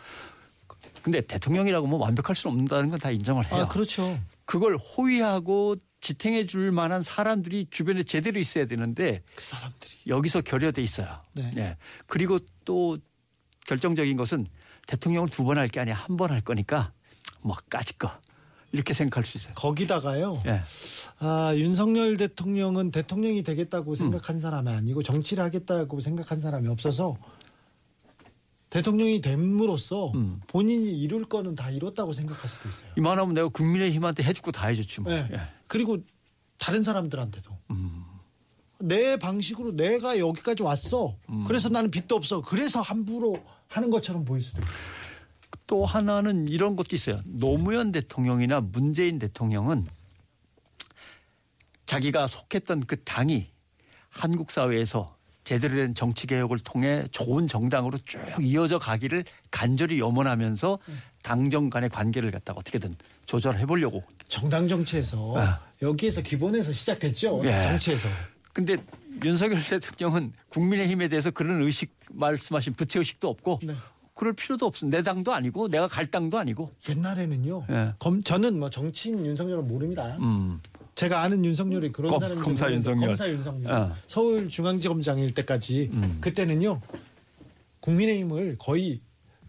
근데 1.03 1.21
대통령이라고 1.21 1.87
뭐 1.87 1.99
완벽할 2.01 2.35
수는 2.37 2.61
없다는 2.63 2.91
건 2.91 2.99
다 2.99 3.11
인정을 3.11 3.45
해요. 3.51 3.63
아, 3.63 3.69
그렇죠. 3.69 4.19
그걸 4.45 4.77
호위하고 4.77 5.77
지탱해 6.01 6.47
줄 6.47 6.73
만한 6.73 7.01
사람들이 7.03 7.69
주변에 7.71 8.03
제대로 8.03 8.41
있어야 8.41 8.67
되는데 8.67 9.23
그 9.37 9.45
사람들이. 9.45 9.93
여기서 10.09 10.41
결여돼 10.41 10.83
있어요. 10.83 11.09
네. 11.33 11.53
예. 11.57 11.77
그리고 12.07 12.39
또 12.65 12.99
결정적인 13.67 14.17
것은 14.17 14.47
대통령을 14.87 15.29
두 15.29 15.45
번 15.45 15.59
할 15.59 15.69
게 15.69 15.79
아니라 15.81 15.97
한 15.97 16.17
번 16.17 16.31
할 16.33 16.41
거니까 16.41 16.93
뭐 17.41 17.57
까짓 17.71 17.99
거 17.99 18.11
이렇게 18.73 18.95
생각할 18.95 19.25
수 19.25 19.37
있어요. 19.39 19.55
거기다가요. 19.55 20.43
예. 20.47 20.63
아, 21.19 21.53
윤석열 21.55 22.17
대통령은 22.17 22.91
대통령이 22.91 23.39
음. 23.41 23.45
되겠다고 23.45 23.95
생각한 23.95 24.41
사람이 24.41 24.71
아니고 24.71 25.03
정치를 25.03 25.45
하겠다고 25.45 26.01
생각한 26.01 26.41
사람이 26.41 26.67
없어서 26.69 27.17
대통령이 28.73 29.21
됨으로써 29.21 30.11
음. 30.15 30.41
본인이 30.47 30.99
이룰 30.99 31.27
거는 31.27 31.55
다 31.55 31.71
이뤘다고 31.71 32.15
생각할 32.15 32.49
수도 32.49 32.71
있어요. 32.71 32.89
이만하면 32.97 33.35
내가 33.35 33.49
국민의힘한테 33.49 34.23
해줄 34.23 34.43
거 34.43 34.51
다 34.51 34.69
해줬지 34.69 35.03
뭐. 35.03 35.13
네. 35.13 35.29
예. 35.31 35.41
그리고 35.67 35.99
다른 36.59 36.83
사람들한테도 36.83 37.51
음. 37.71 38.03
내 38.79 39.19
방식으로 39.19 39.73
내가 39.77 40.19
여기까지 40.19 40.63
왔어. 40.63 41.15
음. 41.29 41.45
그래서 41.47 41.69
나는 41.69 41.91
빚도 41.91 42.15
없어. 42.17 42.41
그래서 42.41 42.81
함부로 42.81 43.45
하는 43.69 43.91
것처럼 43.91 44.25
보일 44.25 44.43
수도 44.43 44.63
있어요. 44.63 44.73
또 45.67 45.85
하나는 45.85 46.49
이런 46.49 46.75
것도 46.75 46.97
있어요. 46.97 47.21
노무현 47.27 47.93
대통령이나 47.93 48.63
문재인 48.63 49.19
대통령은 49.19 49.87
자기가 51.85 52.27
속했던 52.27 52.87
그 52.87 53.03
당이 53.05 53.51
한국 54.09 54.51
사회에서 54.51 55.15
제대로 55.45 55.75
된 55.77 55.95
정치 55.95 56.27
개혁을 56.27 56.61
통해 56.61 57.05
좋은 57.11 57.47
정당으로 57.47 57.99
쭉 58.05 58.21
이어져 58.41 58.79
가기를 58.79 59.25
간절히 59.51 59.99
염원하면서 59.99 60.79
당정 61.23 61.69
간의 61.71 61.91
관계를 61.91 62.31
갖다가 62.31 62.61
어떻게든 62.61 62.97
조절해 63.27 63.67
보려고. 63.67 64.03
정당 64.29 64.69
정치에서 64.69 65.35
아. 65.37 65.61
여기에서 65.81 66.23
기본에서 66.23 66.73
시작됐죠. 66.73 67.43
예. 67.45 67.63
정치에서. 67.63 68.09
근데 68.53 68.77
윤석열 69.25 69.61
대통령은 69.63 70.33
국민의힘에 70.49 71.09
대해서 71.09 71.31
그런 71.31 71.63
의식 71.63 71.95
말씀하신 72.11 72.75
부채 72.75 72.99
의식도 72.99 73.29
없고 73.29 73.61
네. 73.63 73.75
그럴 74.15 74.35
필요도 74.35 74.67
없습니다. 74.67 74.99
내 74.99 75.03
당도 75.03 75.33
아니고 75.33 75.69
내가 75.69 75.89
갈 75.89 76.11
당도 76.11 76.39
아니고. 76.39 76.71
옛날에는 76.89 77.49
요. 77.49 77.65
예. 77.71 77.95
검, 77.99 78.23
저는 78.23 78.59
뭐 78.59 78.71
정치인 78.71 79.25
윤석열을 79.25 79.63
모릅니다. 79.63 80.17
음. 80.21 80.61
제가 81.03 81.21
아는 81.23 81.45
윤석열이 81.45 81.91
그런 81.91 82.13
검- 82.13 82.21
사람이 82.21 82.41
검사 82.43 82.71
윤석열. 82.73 83.09
검사 83.09 83.29
윤석열. 83.29 83.73
어. 83.73 83.97
서울중앙지검장일 84.07 85.35
때까지 85.35 85.91
음. 85.93 86.19
그때는요. 86.21 86.81
국민의힘을 87.81 88.57
거의 88.59 89.01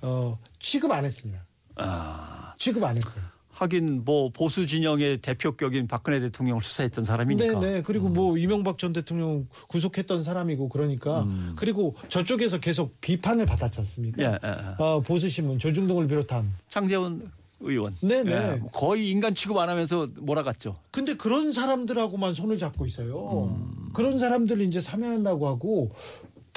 어, 0.01 0.37
취급 0.59 0.91
안 0.91 1.05
했습니다. 1.05 1.45
아. 1.75 2.53
취급 2.57 2.83
안 2.83 2.97
했어요. 2.97 3.21
하긴 3.51 4.01
뭐 4.03 4.29
보수 4.31 4.65
진영의 4.65 5.19
대표격인 5.21 5.87
박근혜 5.87 6.19
대통령을 6.19 6.63
수사했던 6.63 7.05
사람이니까. 7.05 7.59
네, 7.59 7.71
네. 7.73 7.81
그리고 7.83 8.09
뭐 8.09 8.35
이명박 8.35 8.79
전 8.79 8.93
대통령 8.93 9.47
구속했던 9.67 10.23
사람이고 10.23 10.69
그러니까 10.69 11.21
음. 11.21 11.53
그리고 11.55 11.95
저쪽에서 12.09 12.59
계속 12.59 12.99
비판을 12.99 13.45
받았지 13.45 13.79
않습니까? 13.81 14.23
예, 14.23 14.27
예, 14.43 14.49
예. 14.49 14.83
어, 14.83 15.01
보수 15.01 15.29
신문 15.29 15.59
조중동을 15.59 16.07
비롯한. 16.07 16.51
장재원 16.69 17.31
의원. 17.63 17.95
네, 18.01 18.23
네. 18.23 18.31
예, 18.31 18.55
뭐 18.57 18.69
거의 18.71 19.09
인간 19.09 19.33
취급 19.35 19.57
안 19.57 19.69
하면서 19.69 20.07
몰아갔죠. 20.17 20.75
근데 20.91 21.15
그런 21.15 21.51
사람들하고만 21.51 22.33
손을 22.33 22.57
잡고 22.57 22.85
있어요. 22.85 23.49
음. 23.57 23.89
그런 23.93 24.17
사람들을 24.19 24.65
이제 24.65 24.79
사면한다고 24.81 25.47
하고 25.47 25.91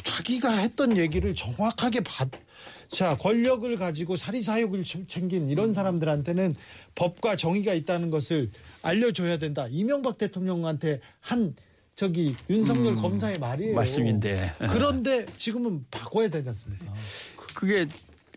자기가 0.05 0.51
했던 0.51 0.97
얘기를 0.97 1.35
정확하게 1.35 2.01
받. 2.01 2.29
자 2.89 3.17
권력을 3.17 3.77
가지고 3.79 4.15
사리사욕을 4.15 4.85
참- 4.85 5.07
챙긴 5.09 5.45
음. 5.45 5.51
이런 5.51 5.73
사람들한테는 5.73 6.55
법과 6.95 7.35
정의가 7.35 7.75
있다는 7.75 8.11
것을 8.11 8.53
알려줘야 8.83 9.39
된다. 9.39 9.67
이명박 9.71 10.19
대통령한테 10.19 11.01
한 11.21 11.57
저기 11.97 12.37
윤석열 12.49 12.93
음, 12.93 12.97
검사의 13.01 13.39
말이에요. 13.41 13.75
말씀인데. 13.75 14.53
그런데 14.71 15.27
지금은 15.37 15.85
바꿔야 15.91 16.29
되지 16.29 16.49
않습니까? 16.51 16.93
그게 17.55 17.89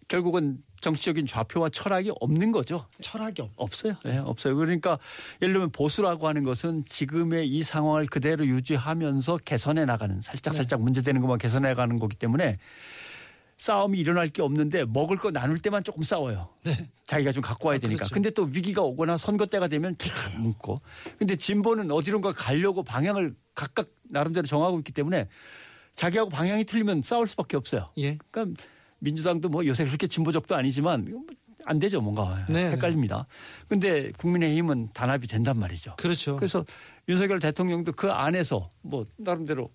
결국은 0.08 0.64
정치적인 0.82 1.26
좌표와 1.26 1.70
철학이 1.70 2.12
없는 2.20 2.52
거죠. 2.52 2.86
철학이 3.02 3.42
없. 3.42 3.52
없어요. 3.56 3.96
네, 4.06 4.18
없어요. 4.18 4.56
그러니까 4.56 4.98
예를 5.42 5.54
들면 5.54 5.72
보수라고 5.72 6.28
하는 6.28 6.44
것은 6.44 6.86
지금의 6.86 7.50
이 7.50 7.64
상황을 7.64 8.06
그대로 8.08 8.46
유지하면서 8.46 9.40
개선해 9.46 9.86
나가는 9.86 10.20
살짝 10.22 10.54
살짝 10.54 10.82
문제되는 10.82 11.22
것만 11.22 11.38
개선해 11.38 11.74
가는 11.74 11.98
거기 11.98 12.16
때문에 12.16 12.58
싸움이 13.58 14.00
일어날 14.00 14.30
게 14.30 14.42
없는데 14.42 14.86
먹을 14.86 15.18
거 15.18 15.32
나눌 15.32 15.60
때만 15.60 15.84
조금 15.84 16.02
싸워요. 16.02 16.48
자기가 17.08 17.34
좀 17.34 17.42
갖고 17.42 17.68
와야 17.68 17.78
되니까. 17.78 17.98
그렇죠. 18.00 18.14
근데 18.14 18.30
또 18.30 18.44
위기가 18.44 18.82
오거나 18.82 19.18
선거 19.18 19.46
때가 19.46 19.68
되면 19.68 19.98
탁 19.98 20.40
묻고. 20.40 20.80
근데 21.18 21.36
진보는 21.36 21.92
어디론가 21.92 22.32
가려고 22.34 22.84
방향을 22.84 23.36
각각 23.56 23.90
나름대로 24.04 24.48
정하고 24.48 24.78
있기 24.80 24.94
때문에 24.94 25.28
자기하고 25.96 26.30
방향이 26.30 26.64
틀리면 26.64 27.02
싸울 27.02 27.28
수밖에 27.28 27.58
없어요. 27.58 27.90
예. 27.98 28.18
그러니까 28.32 28.64
민주당도 29.00 29.50
뭐 29.50 29.66
요새 29.66 29.86
그렇게 29.86 30.08
진보적도 30.08 30.56
아니지만 30.56 31.26
안 31.66 31.80
되죠 31.80 32.02
뭔가 32.02 32.46
네, 32.50 32.72
헷갈립니다. 32.72 33.28
근데 33.68 34.12
국민의힘은 34.18 34.90
단합이 34.94 35.28
된단 35.28 35.58
말이죠. 35.58 35.96
그렇죠. 35.98 36.36
그래서 36.36 36.66
윤석열 37.08 37.40
대통령도 37.40 37.94
그 37.94 38.12
안에서 38.12 38.70
뭐 38.82 39.06
나름대로 39.18 39.72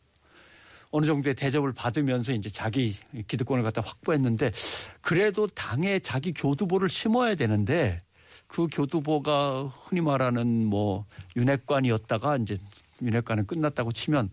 어느 0.90 1.06
정도의 1.06 1.34
대접을 1.34 1.72
받으면서 1.72 2.32
이제 2.32 2.48
자기 2.48 2.94
기득권을 3.26 3.64
갖다 3.64 3.80
확보했는데 3.80 4.52
그래도 5.00 5.48
당에 5.48 5.98
자기 5.98 6.32
교두보를 6.32 6.88
심어야 6.88 7.34
되는데 7.34 8.02
그 8.46 8.68
교두보가 8.70 9.64
흔히 9.64 10.00
말하는 10.00 10.66
뭐 10.66 11.06
윤핵관이었다가 11.37 12.37
이제 12.37 12.58
윤핵관은 13.02 13.46
끝났다고 13.46 13.90
치면 13.90 14.30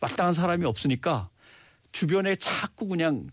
마땅한 0.00 0.32
사람이 0.32 0.64
없으니까 0.64 1.28
주변에 1.92 2.34
자꾸 2.34 2.88
그냥 2.88 3.28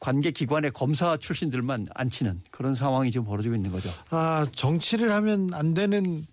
관계 0.00 0.30
기관의 0.30 0.72
검사 0.72 1.16
출신들만 1.16 1.88
앉히는 1.94 2.42
그런 2.50 2.74
상황이 2.74 3.10
지금 3.10 3.26
벌어지고 3.26 3.54
있는 3.54 3.72
거죠. 3.72 3.90
아, 4.10 4.46
정치를 4.52 5.12
하면 5.12 5.50
안 5.52 5.74
되는 5.74 6.26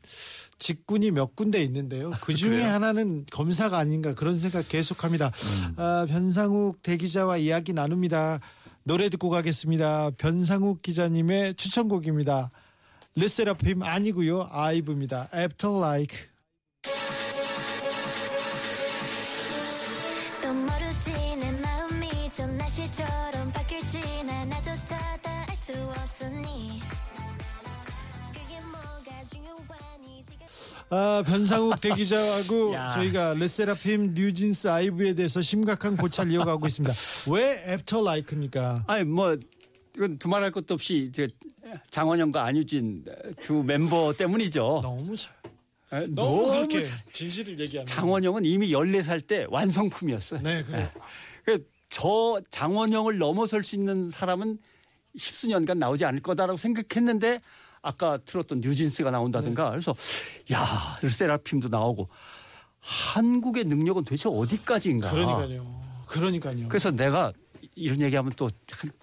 직군이 0.58 1.12
몇 1.12 1.36
군데 1.36 1.62
있는데요. 1.64 2.12
그 2.22 2.34
중에? 2.34 2.62
하나는 2.64 3.26
검사가 3.32 3.78
아닌가 3.78 4.14
그런 4.14 4.38
생각 4.38 4.68
계속합니다. 4.70 5.32
아, 5.76 6.06
변상욱 6.08 6.82
대기자와 6.82 7.38
이야기 7.38 7.74
나눕니다. 7.74 8.40
노래 8.84 9.10
듣고 9.10 9.30
가겠습니다. 9.30 10.12
변상욱 10.18 10.82
기자님의 10.82 11.56
추천곡입니다. 11.56 12.52
르세라핌 13.16 13.84
아니고요. 13.84 14.48
아이브입니다. 14.52 15.30
After 15.36 15.78
Like. 15.78 16.35
아, 30.90 31.24
변상욱 31.26 31.82
대기자하고 31.82 32.74
야. 32.76 32.90
저희가 32.92 33.34
르세라핌 33.34 34.14
뉴진스 34.14 34.68
아이브에 34.68 35.14
대해서 35.14 35.42
심각한 35.42 35.98
고찰 35.98 36.32
이어가고 36.32 36.68
있습니다. 36.68 36.94
왜 37.32 37.64
After 37.72 38.02
Like입니까? 38.08 38.84
아니 38.88 39.04
뭐 39.04 39.36
이건 39.96 40.20
두말할 40.20 40.52
것도 40.52 40.74
없이 40.76 41.08
이제 41.10 41.28
장원영과 41.90 42.44
안유진 42.46 43.06
두 43.42 43.64
멤버 43.64 44.14
때문이죠. 44.14 44.82
너무 44.84 45.16
잘. 45.18 45.34
에, 45.94 46.08
너무 46.08 46.52
그렇게 46.52 46.84
잘- 46.84 47.00
진실을 47.14 47.60
얘기하는. 47.60 47.86
장원영은 47.86 48.46
이미 48.46 48.70
14살 48.72 49.26
때 49.28 49.46
완성품이었어요. 49.50 50.42
네, 50.42 50.64
그래. 50.64 50.92
그저 51.44 52.42
장원영을 52.50 53.18
넘어설 53.18 53.64
수 53.64 53.76
있는 53.76 54.10
사람은 54.10 54.58
십수년간 55.18 55.80
나오지 55.80 56.04
않을 56.06 56.22
거다라고 56.22 56.58
생각했는데 56.58 57.40
아까 57.86 58.18
틀었던 58.26 58.62
뉴진스가 58.62 59.12
나온다든가 59.12 59.70
그래서 59.70 59.96
야 60.52 60.66
세라핌도 61.08 61.70
나오고 61.70 62.10
한국의 62.80 63.66
능력은 63.66 64.04
도대체 64.04 64.28
어디까지인가? 64.28 65.12
그러니까요. 65.12 65.82
그러니까요. 66.08 66.68
그래서 66.68 66.90
내가 66.90 67.32
이런 67.76 68.02
얘기하면 68.02 68.34
또 68.36 68.50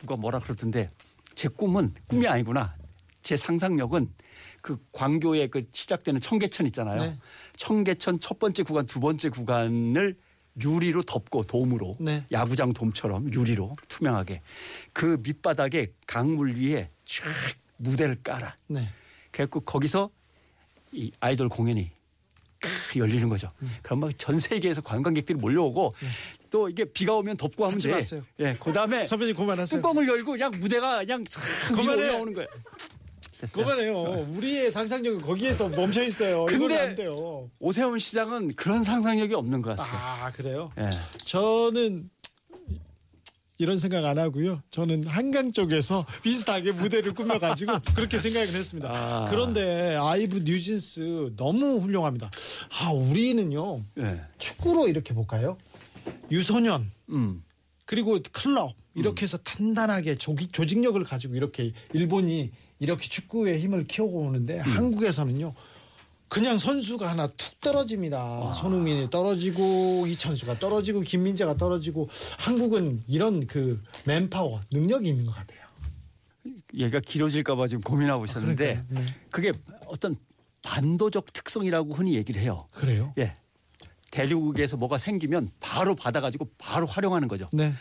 누가 0.01 0.16
뭐라 0.16 0.40
그러던데 0.40 0.90
제 1.37 1.49
꿈은 1.49 1.95
꿈이 2.09 2.27
아니구나. 2.27 2.75
제 3.23 3.37
상상력은 3.37 4.12
그 4.61 4.79
광교의 4.90 5.49
그 5.49 5.62
시작되는 5.73 6.21
청계천 6.21 6.66
있잖아요. 6.66 7.03
네. 7.03 7.18
청계천 7.57 8.18
첫 8.18 8.40
번째 8.40 8.64
구간, 8.64 8.87
두 8.87 8.99
번째 8.99 9.29
구간을 9.29 10.16
유리로 10.62 11.03
덮고 11.03 11.45
돔으로 11.45 11.97
네. 12.01 12.25
야구장 12.33 12.73
돔처럼 12.73 13.33
유리로 13.33 13.75
투명하게 13.88 14.42
그 14.92 15.21
밑바닥에 15.23 15.92
강물 16.07 16.57
위에 16.57 16.90
쫙 17.05 17.25
무대를 17.83 18.16
깔아. 18.23 18.55
네. 18.68 18.88
그래갖고 19.31 19.61
거기서 19.61 20.11
이 20.92 21.11
아이돌 21.21 21.49
공연이 21.49 21.90
크 22.61 22.99
열리는 22.99 23.29
거죠. 23.29 23.51
음. 23.62 23.75
그럼 23.83 24.01
막 24.01 24.11
전 24.18 24.38
세계에서 24.38 24.83
관광객들이 24.83 25.37
몰려오고 25.38 25.95
또 26.51 26.68
이게 26.68 26.85
비가 26.85 27.14
오면 27.14 27.37
덮고 27.37 27.64
하면 27.64 27.75
하지 27.75 27.88
돼. 27.88 27.95
마세요. 27.95 28.23
예, 28.40 28.55
그다음에 28.55 29.05
선배님 29.05 29.35
그만하세요. 29.35 29.81
뚜껑을 29.81 30.07
열고 30.09 30.33
그냥 30.33 30.53
무대가 30.61 30.99
그냥 30.99 31.25
그만해. 31.75 32.09
올라오는 32.11 32.35
거예요. 32.35 32.49
됐어요. 33.40 33.64
그만해요. 33.64 34.03
우리의 34.37 34.71
상상력은 34.71 35.23
거기에서 35.23 35.68
멈춰 35.71 36.05
있어요. 36.05 36.45
근데- 36.45 36.79
안 36.79 36.95
돼요. 36.95 37.51
오세훈 37.59 37.99
시장은 37.99 38.55
그런 38.55 38.85
상상력이 38.85 39.35
없는 39.35 39.62
것 39.62 39.77
같아요. 39.77 39.99
아 40.25 40.31
그래요? 40.31 40.71
예. 40.79 40.90
저는 41.25 42.09
이런 43.62 43.79
생각 43.79 44.05
안 44.05 44.18
하고요. 44.18 44.61
저는 44.70 45.07
한강 45.07 45.53
쪽에서 45.53 46.05
비슷하게 46.22 46.72
무대를 46.72 47.14
꾸며가지고 47.14 47.75
그렇게 47.94 48.18
생각을 48.18 48.48
했습니다. 48.48 48.90
아. 48.90 49.25
그런데 49.31 49.96
아이브 49.96 50.40
뉴진스 50.44 51.35
너무 51.37 51.79
훌륭합니다. 51.79 52.29
아 52.81 52.90
우리는요 52.90 53.85
예. 54.01 54.20
축구로 54.38 54.88
이렇게 54.88 55.14
볼까요? 55.14 55.57
유소년 56.33 56.90
음. 57.11 57.44
그리고 57.87 58.18
클럽 58.33 58.75
이렇게 58.94 59.22
해서 59.22 59.38
단단하게 59.38 60.16
조기, 60.16 60.48
조직력을 60.48 61.03
가지고 61.05 61.37
이렇게 61.37 61.70
일본이 61.92 62.51
이렇게 62.81 63.09
축구의 63.09 63.61
힘을 63.61 63.85
키우고 63.85 64.22
오는데 64.22 64.57
음. 64.57 64.62
한국에서는요 64.62 65.55
그냥 66.33 66.57
선수가 66.57 67.11
하나 67.11 67.27
툭 67.27 67.61
떨어집니다. 67.61 68.55
손흥민이 68.55 69.11
떨어지고 69.11 70.07
이천수가 70.07 70.59
떨어지고 70.61 71.03
김민재가 71.03 71.59
떨어지고 71.59 72.09
한국은 72.38 73.03
이런 73.07 73.47
그 73.47 73.83
맨파워 74.07 74.62
능력이 74.71 75.11
있는 75.11 75.27
것 75.27 75.33
같아요. 75.35 75.61
얘가 76.73 77.01
길어질까봐 77.01 77.66
지금 77.66 77.83
고민하고 77.83 78.25
있었는데 78.25 78.83
그러니까요. 78.88 79.05
네. 79.05 79.14
그게 79.31 79.53
어떤 79.88 80.16
반도적 80.62 81.35
특성이라고 81.35 81.92
흔히 81.92 82.14
얘기를 82.14 82.40
해요. 82.40 82.66
그래요? 82.73 83.12
예. 83.18 83.35
대륙에서 84.11 84.79
뭐가 84.79 84.97
생기면 84.97 85.51
바로 85.61 85.95
받아가지고 85.95 86.49
바로 86.57 86.87
활용하는 86.87 87.29
거죠. 87.29 87.47
네. 87.53 87.75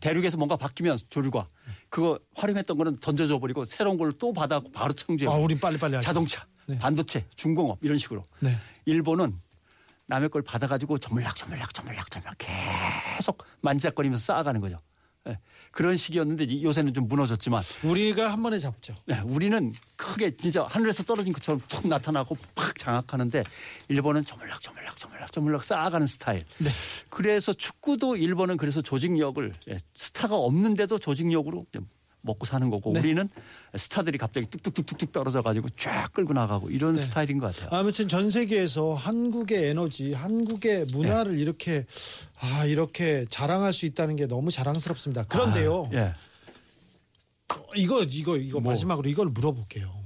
대륙에서 0.00 0.36
뭔가 0.36 0.56
바뀌면 0.56 0.98
조류가 1.08 1.48
그거 1.88 2.18
활용했던 2.34 2.76
거는 2.76 2.98
던져줘 3.00 3.38
버리고 3.38 3.64
새로운 3.64 3.96
걸 3.96 4.12
또 4.18 4.34
받아갖고 4.34 4.72
바로 4.72 4.92
창조해. 4.92 5.32
아, 5.34 5.38
우린 5.38 5.58
빨리 5.58 5.78
빨리 5.78 5.94
하죠. 5.94 6.04
자동차, 6.04 6.46
네. 6.66 6.78
반도체, 6.78 7.26
중공업 7.36 7.78
이런 7.82 7.98
식으로. 7.98 8.22
네. 8.40 8.56
일본은 8.86 9.38
남의 10.06 10.28
걸 10.28 10.42
받아가지고 10.42 10.98
조물락 10.98 11.34
조물락 11.36 11.72
조물락 11.72 12.10
조물락 12.10 12.36
계속 12.38 13.42
만지작거리면서 13.62 14.22
쌓아가는 14.24 14.60
거죠. 14.60 14.76
예. 15.26 15.38
그런 15.70 15.96
식이었는데 15.96 16.44
이- 16.44 16.62
요새는 16.62 16.92
좀 16.92 17.08
무너졌지만 17.08 17.62
우리가 17.82 18.30
한 18.30 18.42
번에 18.42 18.58
잡죠. 18.58 18.94
네, 19.06 19.18
우리는 19.20 19.72
크게 19.96 20.36
진짜 20.36 20.64
하늘에서 20.68 21.02
떨어진 21.04 21.32
것처럼 21.32 21.62
툭 21.66 21.88
나타나고 21.88 22.36
팍 22.54 22.76
장악하는데 22.76 23.42
일본은 23.88 24.26
조물락 24.26 24.60
조물락 24.60 24.98
조물락 24.98 25.32
조물락 25.32 25.64
쌓아가는 25.64 26.06
스타일. 26.06 26.44
네. 26.58 26.68
그래서 27.08 27.54
축구도 27.54 28.16
일본은 28.16 28.58
그래서 28.58 28.82
조직력을 28.82 29.54
예, 29.70 29.78
스타가 29.94 30.36
없는데도 30.36 30.98
조직력으로 30.98 31.64
먹고 32.24 32.46
사는 32.46 32.68
거고 32.70 32.92
네. 32.92 33.00
우리는 33.00 33.28
스타들이 33.76 34.18
갑자기 34.18 34.46
뚝뚝뚝뚝뚝 34.46 35.12
떨어져 35.12 35.42
가지고 35.42 35.68
쫙 35.78 36.12
끌고 36.12 36.32
나가고 36.32 36.70
이런 36.70 36.94
네. 36.94 37.02
스타일인 37.02 37.38
것 37.38 37.54
같아요. 37.54 37.78
아무튼 37.78 38.08
전 38.08 38.30
세계에서 38.30 38.94
한국의 38.94 39.68
에너지, 39.70 40.12
한국의 40.12 40.86
문화를 40.86 41.38
이렇게 41.38 41.86
아 42.40 42.64
이렇게 42.64 43.24
자랑할 43.30 43.72
수 43.72 43.86
있다는 43.86 44.16
게 44.16 44.26
너무 44.26 44.50
자랑스럽습니다. 44.50 45.24
그런데요, 45.24 45.90
아, 45.92 45.96
예. 45.96 46.12
이거 47.76 48.02
이거 48.02 48.36
이거 48.36 48.60
뭐? 48.60 48.72
마지막으로 48.72 49.08
이걸 49.08 49.28
물어볼게요. 49.28 50.02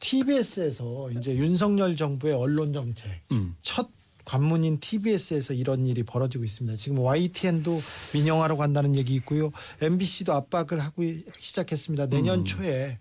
TBS에서 0.00 1.10
이제 1.12 1.34
윤석열 1.34 1.96
정부의 1.96 2.34
언론 2.34 2.72
정책 2.72 3.22
음. 3.32 3.56
첫 3.62 3.88
관문인 4.24 4.78
TBS에서 4.80 5.54
이런 5.54 5.86
일이 5.86 6.02
벌어지고 6.02 6.44
있습니다. 6.44 6.76
지금 6.76 6.98
YTN도 6.98 7.80
민영화로 8.14 8.56
간다는 8.56 8.94
얘기 8.96 9.14
있고요. 9.14 9.52
MBC도 9.80 10.32
압박을 10.32 10.80
하고 10.80 11.02
시작했습니다. 11.40 12.06
내년 12.06 12.40
음. 12.40 12.44
초에 12.44 12.98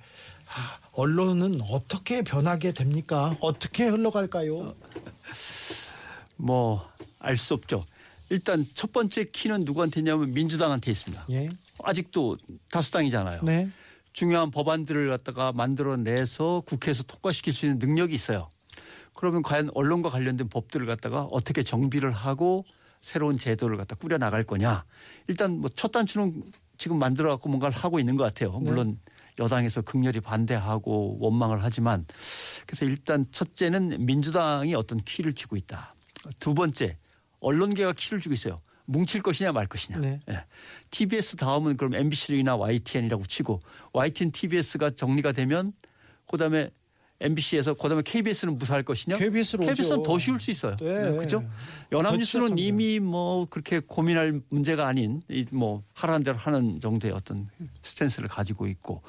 아, 0.56 0.80
언론은 0.92 1.62
어떻게 1.70 2.22
변하게 2.22 2.72
됩니까? 2.74 3.36
어떻게 3.40 3.86
흘러갈까요? 3.88 4.76
뭐 6.38 6.94
알 7.24 7.38
수 7.38 7.54
없죠. 7.54 7.86
일단 8.30 8.66
첫 8.74 8.92
번째 8.92 9.26
키는 9.32 9.62
누구한테 9.62 10.02
있냐면 10.02 10.34
민주당한테 10.34 10.92
있습니다. 10.92 11.26
예. 11.32 11.50
아직도 11.84 12.38
다수당이잖아요. 12.70 13.42
네. 13.44 13.70
중요한 14.12 14.52
법안들을 14.52 15.10
갖다가 15.10 15.52
만들어내서 15.54 16.64
국회에서 16.66 17.04
통과시킬 17.04 17.54
수 17.54 17.66
있는 17.66 17.80
능력이 17.80 18.14
있어요. 18.14 18.50
그러면 19.14 19.42
과연 19.42 19.70
언론과 19.74 20.10
관련된 20.10 20.50
법들을 20.50 20.86
갖다가 20.86 21.24
어떻게 21.24 21.64
정비를 21.64 22.12
하고 22.12 22.66
새로운 23.02 23.38
제도를 23.38 23.78
갖다 23.78 23.96
꾸려 23.96 24.18
나갈 24.18 24.44
거냐. 24.44 24.86
일단 25.28 25.60
뭐 25.60 25.70
첫 25.76 25.92
단추는 25.92 26.44
지금 26.78 27.00
만들어 27.00 27.30
갖고 27.30 27.50
뭔가를 27.50 27.76
하고 27.76 28.00
있는 28.00 28.16
것 28.18 28.24
같아요. 28.24 28.52
물론 28.52 29.00
여당에서 29.40 29.82
극렬히 29.82 30.20
반대하고 30.20 31.18
원망을 31.20 31.64
하지만 31.64 32.06
그래서 32.66 32.86
일단 32.86 33.26
첫째는 33.32 34.06
민주당이 34.06 34.74
어떤 34.76 35.00
키를 35.00 35.34
쥐고 35.34 35.56
있다. 35.56 35.96
두 36.40 36.54
번째 36.54 36.98
언론계가 37.40 37.94
키를 37.94 38.22
쥐고 38.22 38.34
있어요. 38.34 38.62
뭉칠 38.86 39.22
것이냐 39.22 39.52
말 39.52 39.66
것이냐. 39.68 40.00
네. 40.00 40.20
예. 40.30 40.46
TBS 40.92 41.38
다음은 41.38 41.78
그럼 41.78 41.96
MBC나 41.96 42.56
YTN이라고 42.56 43.26
치고 43.26 43.60
YTN, 43.94 44.32
TBS가 44.32 44.92
정리가 44.92 45.32
되면 45.32 45.74
그다음에 46.30 46.70
MBC에서 47.24 47.74
그다음에 47.74 48.02
KBS는 48.04 48.58
무사할 48.58 48.84
것이냐? 48.84 49.18
KBS로 49.18 49.66
KBS는 49.66 50.00
오죠. 50.00 50.04
더 50.04 50.20
쉬울 50.20 50.40
수 50.40 50.52
있어요. 50.52 50.76
네. 50.78 50.86
그렇죠? 51.12 51.44
연합뉴스는 51.92 52.26
시작합니다. 52.48 52.62
이미 52.68 53.00
뭐 53.00 53.46
그렇게 53.50 53.80
고민할 53.80 54.42
문제가 54.50 54.88
아닌 54.88 55.22
이뭐 55.30 55.84
하라는 55.94 56.24
대로 56.24 56.38
하는 56.38 56.80
정도의 56.80 57.14
어떤 57.14 57.50
스탠스를 57.82 58.28
가지고 58.28 58.68
있고 58.68 59.02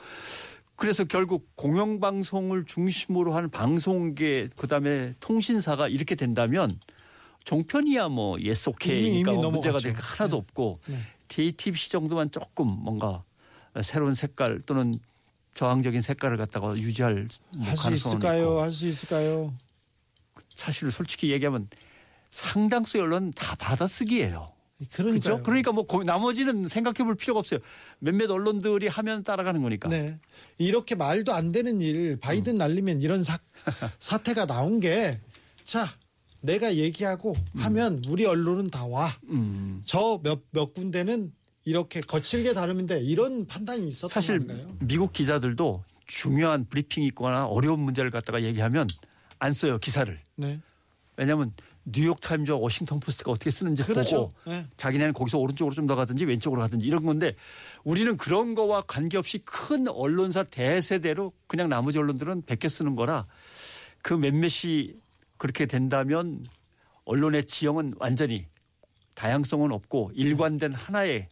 그래서 0.76 1.04
결국 1.04 1.54
공영방송을 1.56 2.64
중심으로 2.66 3.32
하는 3.32 3.50
방송계 3.50 4.48
그다음에 4.56 5.14
통신사가 5.20 5.88
이렇게 5.88 6.14
된다면 6.14 6.70
종편이야 7.44 8.08
뭐 8.08 8.40
yes 8.40 8.70
오케이니까 8.70 9.32
이미 9.32 9.40
뭐 9.40 9.50
문제가. 9.50 9.78
될 9.78 9.92
게 9.92 10.00
하나도 10.00 10.36
없고 10.36 10.78
네. 10.86 10.98
JTBC 11.28 11.90
정도만 11.90 12.30
조금 12.30 12.66
뭔가 12.68 13.22
새로운 13.82 14.14
색깔 14.14 14.60
또는 14.66 14.94
저항적인 15.54 16.00
색깔을 16.00 16.36
갖다가 16.36 16.76
유지할 16.76 17.28
뭐 17.56 17.66
할수 17.66 17.82
가능성은 17.82 18.16
있을까요? 18.18 18.60
할 18.60 18.72
수 18.72 18.86
있을까요? 18.86 19.54
사실 20.54 20.90
솔직히 20.90 21.30
얘기하면 21.32 21.68
상당수 22.30 22.98
언론은 23.00 23.32
다 23.32 23.54
받아쓰기예요. 23.56 24.48
그렇죠? 24.92 25.42
그러니까 25.42 25.70
뭐 25.72 25.86
고- 25.86 26.02
나머지는 26.02 26.66
생각해 26.68 27.04
볼 27.04 27.14
필요가 27.14 27.38
없어요. 27.40 27.60
몇몇 28.00 28.28
언론들이 28.30 28.88
하면 28.88 29.22
따라가는 29.22 29.62
거니까. 29.62 29.88
네. 29.88 30.18
이렇게 30.58 30.94
말도 30.96 31.32
안 31.32 31.52
되는 31.52 31.80
일 31.80 32.16
바이든 32.18 32.56
날리면 32.56 33.00
이런 33.00 33.22
사, 33.22 33.38
사태가 34.00 34.46
나온 34.46 34.80
게 34.80 35.20
자, 35.64 35.86
내가 36.40 36.74
얘기하고 36.74 37.34
하면 37.56 38.02
우리 38.08 38.26
언론은 38.26 38.66
다 38.68 38.84
와. 38.84 39.16
음. 39.28 39.80
저몇몇 39.86 40.74
군데는 40.74 41.32
이렇게 41.64 42.00
거칠게 42.00 42.52
다루면 42.52 42.86
돼. 42.86 43.00
이런 43.00 43.46
판단이 43.46 43.88
있었던 43.88 44.08
사실 44.10 44.38
건가요? 44.46 44.76
미국 44.80 45.12
기자들도 45.12 45.82
중요한 46.06 46.66
브리핑이 46.68 47.06
있거나 47.08 47.46
어려운 47.46 47.80
문제를 47.80 48.10
갖다가 48.10 48.42
얘기하면 48.42 48.88
안 49.38 49.52
써요 49.52 49.78
기사를. 49.78 50.18
네. 50.36 50.60
왜냐하면 51.16 51.52
뉴욕 51.86 52.20
타임즈와 52.20 52.58
워싱턴 52.58 52.98
포스트가 53.00 53.30
어떻게 53.30 53.50
쓰는지 53.50 53.82
그렇죠. 53.82 54.28
보고 54.28 54.32
네. 54.50 54.66
자기네는 54.76 55.12
거기서 55.12 55.38
오른쪽으로 55.38 55.74
좀 55.74 55.86
더 55.86 55.94
가든지 55.96 56.24
왼쪽으로 56.24 56.60
가든지 56.62 56.86
이런 56.86 57.04
건데 57.04 57.34
우리는 57.82 58.16
그런 58.16 58.54
거와 58.54 58.82
관계없이 58.82 59.38
큰 59.44 59.86
언론사 59.88 60.44
대세대로 60.44 61.32
그냥 61.46 61.68
나머지 61.68 61.98
언론들은 61.98 62.42
베껴 62.46 62.68
쓰는 62.68 62.94
거라 62.94 63.26
그 64.02 64.14
몇몇이 64.14 64.94
그렇게 65.36 65.66
된다면 65.66 66.46
언론의 67.04 67.46
지형은 67.46 67.94
완전히 67.98 68.46
다양성은 69.14 69.70
없고 69.72 70.12
일관된 70.14 70.72
하나의 70.72 71.12
예, 71.14 71.28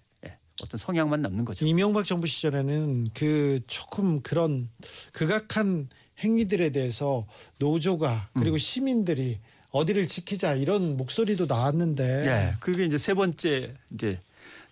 어떤 0.62 0.78
성향만 0.78 1.22
남는 1.22 1.44
거죠. 1.44 1.66
이명박 1.66 2.04
정부 2.04 2.26
시절에는 2.26 3.08
그 3.14 3.60
조금 3.66 4.22
그런 4.22 4.68
극악한 5.12 5.88
행위들에 6.20 6.70
대해서 6.70 7.26
노조가 7.58 8.30
음. 8.36 8.40
그리고 8.40 8.58
시민들이 8.58 9.40
어디를 9.72 10.06
지키자 10.06 10.54
이런 10.54 10.96
목소리도 10.96 11.46
나왔는데 11.46 12.26
예, 12.26 12.56
그게 12.60 12.84
이제 12.84 12.98
세 12.98 13.14
번째 13.14 13.74
이제 13.92 14.20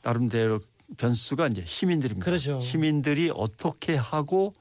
나름대로 0.03 0.61
변수가 0.97 1.49
이제 1.49 1.65
시민들입니다. 1.67 2.25
그렇죠. 2.25 2.61
시민들이 2.61 3.31
어떻게 3.35 3.97
하고 3.97 4.55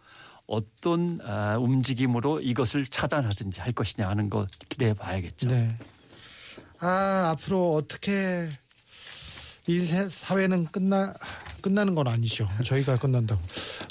어떤 0.48 1.20
아, 1.24 1.58
움직임으로 1.60 2.42
이것을 2.42 2.88
차단하든지 2.88 3.62
할 3.62 3.74
것이냐 3.74 4.08
하는 4.08 4.30
거 4.30 4.48
기대해 4.68 4.94
봐야겠죠. 4.94 5.48
네. 5.48 5.78
아 6.80 7.32
앞으로 7.32 7.74
어떻게 7.74 8.48
이 9.68 9.80
세- 9.80 10.10
사회는 10.10 10.66
끝나 10.66 11.14
끝나는 11.62 11.94
건 11.94 12.08
아니죠. 12.08 12.48
저희가 12.64 12.98
끝난다고. 12.98 13.42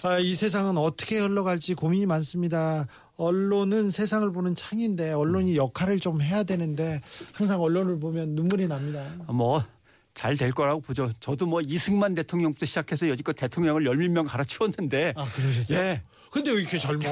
아, 0.03 0.19
이 0.19 0.35
세상은 0.35 0.77
어떻게 0.79 1.19
흘러갈지 1.19 1.75
고민이 1.75 2.07
많습니다. 2.07 2.87
언론은 3.17 3.91
세상을 3.91 4.31
보는 4.33 4.55
창인데 4.55 5.13
언론이 5.13 5.57
역할을 5.57 6.01
좀 6.01 6.23
해야 6.23 6.43
되는데 6.45 7.01
항상 7.33 7.61
언론을 7.61 7.99
보면 8.01 8.31
눈물이 8.31 8.67
납니다. 8.67 9.05
뭐 9.29 9.63
잘 10.15 10.37
될 10.37 10.51
거라고 10.51 10.81
보죠. 10.81 11.09
저도 11.21 11.47
뭐 11.47 11.61
이승만 11.61 12.13
대통령부터 12.17 12.67
시작해서 12.67 13.09
여지껏 13.09 13.37
대통령을 13.37 13.87
열몇 13.87 14.11
명 14.11 14.25
갈아치웠는데 14.25 15.13
아 15.17 15.25
그러셨어요? 15.31 15.79
예. 15.79 16.03
근데 16.31 16.51
왜 16.51 16.61
이렇게 16.61 16.79
젊어? 16.79 17.09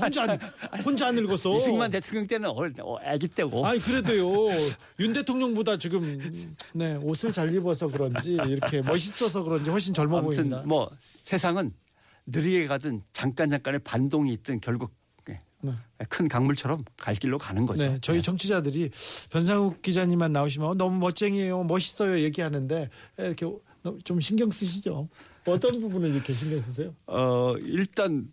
혼자 0.00 0.24
안, 0.24 0.38
혼자 0.84 1.08
안 1.08 1.14
늙었어. 1.16 1.54
이승만 1.54 1.90
대통령 1.90 2.26
때는 2.26 2.48
어, 2.48 2.68
어, 2.82 2.98
아기 3.04 3.28
때고 3.28 3.64
아니 3.66 3.78
그래도요 3.78 4.48
윤 5.00 5.12
대통령보다 5.12 5.76
지금 5.76 6.54
네 6.72 6.94
옷을 6.96 7.32
잘 7.32 7.54
입어서 7.54 7.88
그런지 7.88 8.32
이렇게 8.34 8.82
멋있어서 8.82 9.42
그런지 9.42 9.70
훨씬 9.70 9.92
젊어 9.94 10.18
아무튼 10.18 10.50
보인다. 10.50 10.62
뭐 10.66 10.90
세상은 11.00 11.72
느리게 12.26 12.66
가든 12.66 13.02
잠깐 13.12 13.48
잠깐의 13.48 13.80
반동이 13.80 14.32
있든 14.34 14.60
결국 14.60 14.92
예, 15.28 15.38
네. 15.60 15.72
큰 16.08 16.28
강물처럼 16.28 16.84
갈 16.96 17.14
길로 17.14 17.38
가는 17.38 17.66
거죠. 17.66 17.84
네, 17.84 17.98
저희 18.00 18.18
예. 18.18 18.22
청취자들이 18.22 18.90
변상욱 19.30 19.82
기자님만 19.82 20.32
나오시면 20.32 20.68
어, 20.68 20.74
너무 20.74 20.98
멋쟁이에요, 20.98 21.64
멋있어요 21.64 22.20
얘기하는데 22.20 22.88
이렇게 23.18 23.46
좀 24.04 24.20
신경 24.20 24.50
쓰시죠. 24.50 25.08
어떤 25.46 25.80
부분을 25.80 26.10
이렇게 26.14 26.32
신경 26.32 26.60
쓰세요? 26.62 26.94
어, 27.06 27.54
일단 27.60 28.30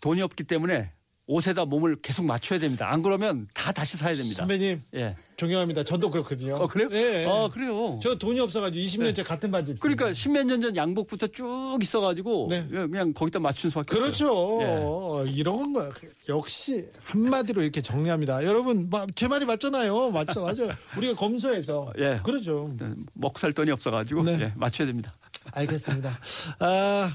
돈이 0.00 0.22
없기 0.22 0.44
때문에 0.44 0.92
옷에다 1.30 1.66
몸을 1.66 2.00
계속 2.00 2.24
맞춰야 2.24 2.58
됩니다. 2.58 2.90
안 2.90 3.02
그러면 3.02 3.46
다 3.52 3.70
다시 3.70 3.98
사야 3.98 4.14
됩니다. 4.14 4.36
선배님 4.36 4.82
예. 4.94 5.14
존경합니다. 5.36 5.84
저도 5.84 6.10
그렇거든요. 6.10 6.54
어 6.54 6.66
그래요? 6.66 6.88
네. 6.88 7.26
어 7.26 7.50
그래요. 7.52 7.98
저 8.02 8.14
돈이 8.16 8.40
없어가지고 8.40 8.82
20년째 8.82 9.24
같은 9.26 9.50
바지. 9.50 9.72
입습니다. 9.72 9.82
그러니까 9.82 10.14
십몇 10.14 10.46
년 10.46 10.62
전 10.62 10.74
양복부터 10.74 11.26
쭉 11.26 11.78
있어가지고 11.82 12.46
네. 12.48 12.66
그냥 12.66 13.12
거기다 13.12 13.40
맞춘 13.40 13.68
수밖에 13.68 13.94
그렇죠. 13.94 14.32
없어요. 14.32 15.24
예. 15.26 15.30
이런 15.30 15.74
거 15.74 15.92
역시 16.30 16.86
한마디로 17.04 17.60
이렇게 17.60 17.82
정리합니다. 17.82 18.42
여러분 18.44 18.88
마- 18.88 19.04
제 19.14 19.28
말이 19.28 19.44
맞잖아요. 19.44 20.10
맞죠, 20.10 20.40
맞아요. 20.40 20.74
우리가 20.96 21.14
검소해서 21.14 21.92
예. 21.98 22.20
그렇죠. 22.24 22.74
먹살 23.12 23.52
돈이 23.52 23.70
없어가지고 23.70 24.22
네. 24.22 24.38
예, 24.40 24.52
맞춰야 24.56 24.86
됩니다. 24.86 25.12
알겠습니다. 25.52 26.18
아. 26.60 27.12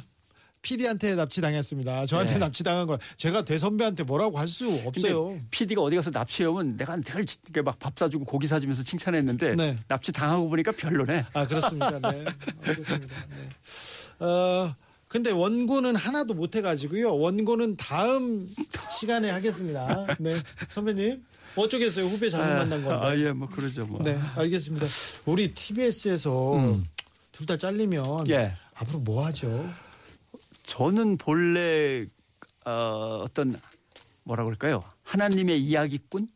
PD한테 0.67 1.13
납치당했습니다. 1.15 2.07
저한테 2.07 2.33
네. 2.33 2.39
납치당한 2.39 2.87
건 2.87 2.97
제가 3.17 3.43
대선배한테 3.45 4.03
뭐라고 4.03 4.39
할 4.39 4.47
수 4.47 4.67
없어요. 4.85 5.37
PD가 5.51 5.81
어디 5.81 5.95
가서 5.95 6.11
납치해오면 6.11 6.77
내가 6.77 6.95
늘 6.97 7.25
이렇게 7.45 7.61
막밥 7.63 7.97
사주고 7.97 8.23
고기 8.25 8.45
사주면서 8.47 8.83
칭찬했는데 8.83 9.55
네. 9.55 9.77
납치 9.87 10.11
당하고 10.11 10.47
보니까 10.49 10.71
별로네. 10.71 11.25
아 11.33 11.45
그렇습니다. 11.47 11.91
네, 11.99 12.25
알겠습니다. 12.65 13.07
네. 13.07 14.25
어 14.25 14.75
근데 15.07 15.31
원고는 15.31 15.95
하나도 15.95 16.33
못 16.35 16.55
해가지고요. 16.55 17.15
원고는 17.17 17.77
다음 17.77 18.47
시간에 18.91 19.29
하겠습니다. 19.31 20.05
네, 20.19 20.35
선배님 20.69 21.23
어쩌겠어요. 21.55 22.05
후배 22.05 22.29
잘못 22.29 22.53
만난 22.53 22.83
건데. 22.83 23.05
아, 23.05 23.15
예, 23.17 23.31
뭐 23.31 23.47
그러죠, 23.47 23.85
뭐. 23.85 24.01
네, 24.03 24.17
알겠습니다. 24.35 24.85
우리 25.25 25.53
TBS에서 25.53 26.55
음. 26.57 26.85
둘다 27.31 27.57
잘리면 27.57 28.27
예. 28.29 28.53
앞으로 28.75 28.99
뭐 28.99 29.25
하죠? 29.25 29.67
저는 30.63 31.17
본래 31.17 32.05
어, 32.65 33.21
어떤 33.23 33.59
뭐라 34.23 34.43
그럴까요? 34.43 34.83
하나님의 35.03 35.61
이야기꾼이라는 35.61 36.27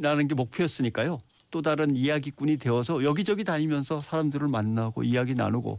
네. 0.00 0.26
게 0.26 0.34
목표였으니까요. 0.34 1.18
또 1.50 1.62
다른 1.62 1.96
이야기꾼이 1.96 2.58
되어서 2.58 3.02
여기저기 3.04 3.42
다니면서 3.44 4.02
사람들을 4.02 4.48
만나고 4.48 5.02
이야기 5.02 5.34
나누고 5.34 5.78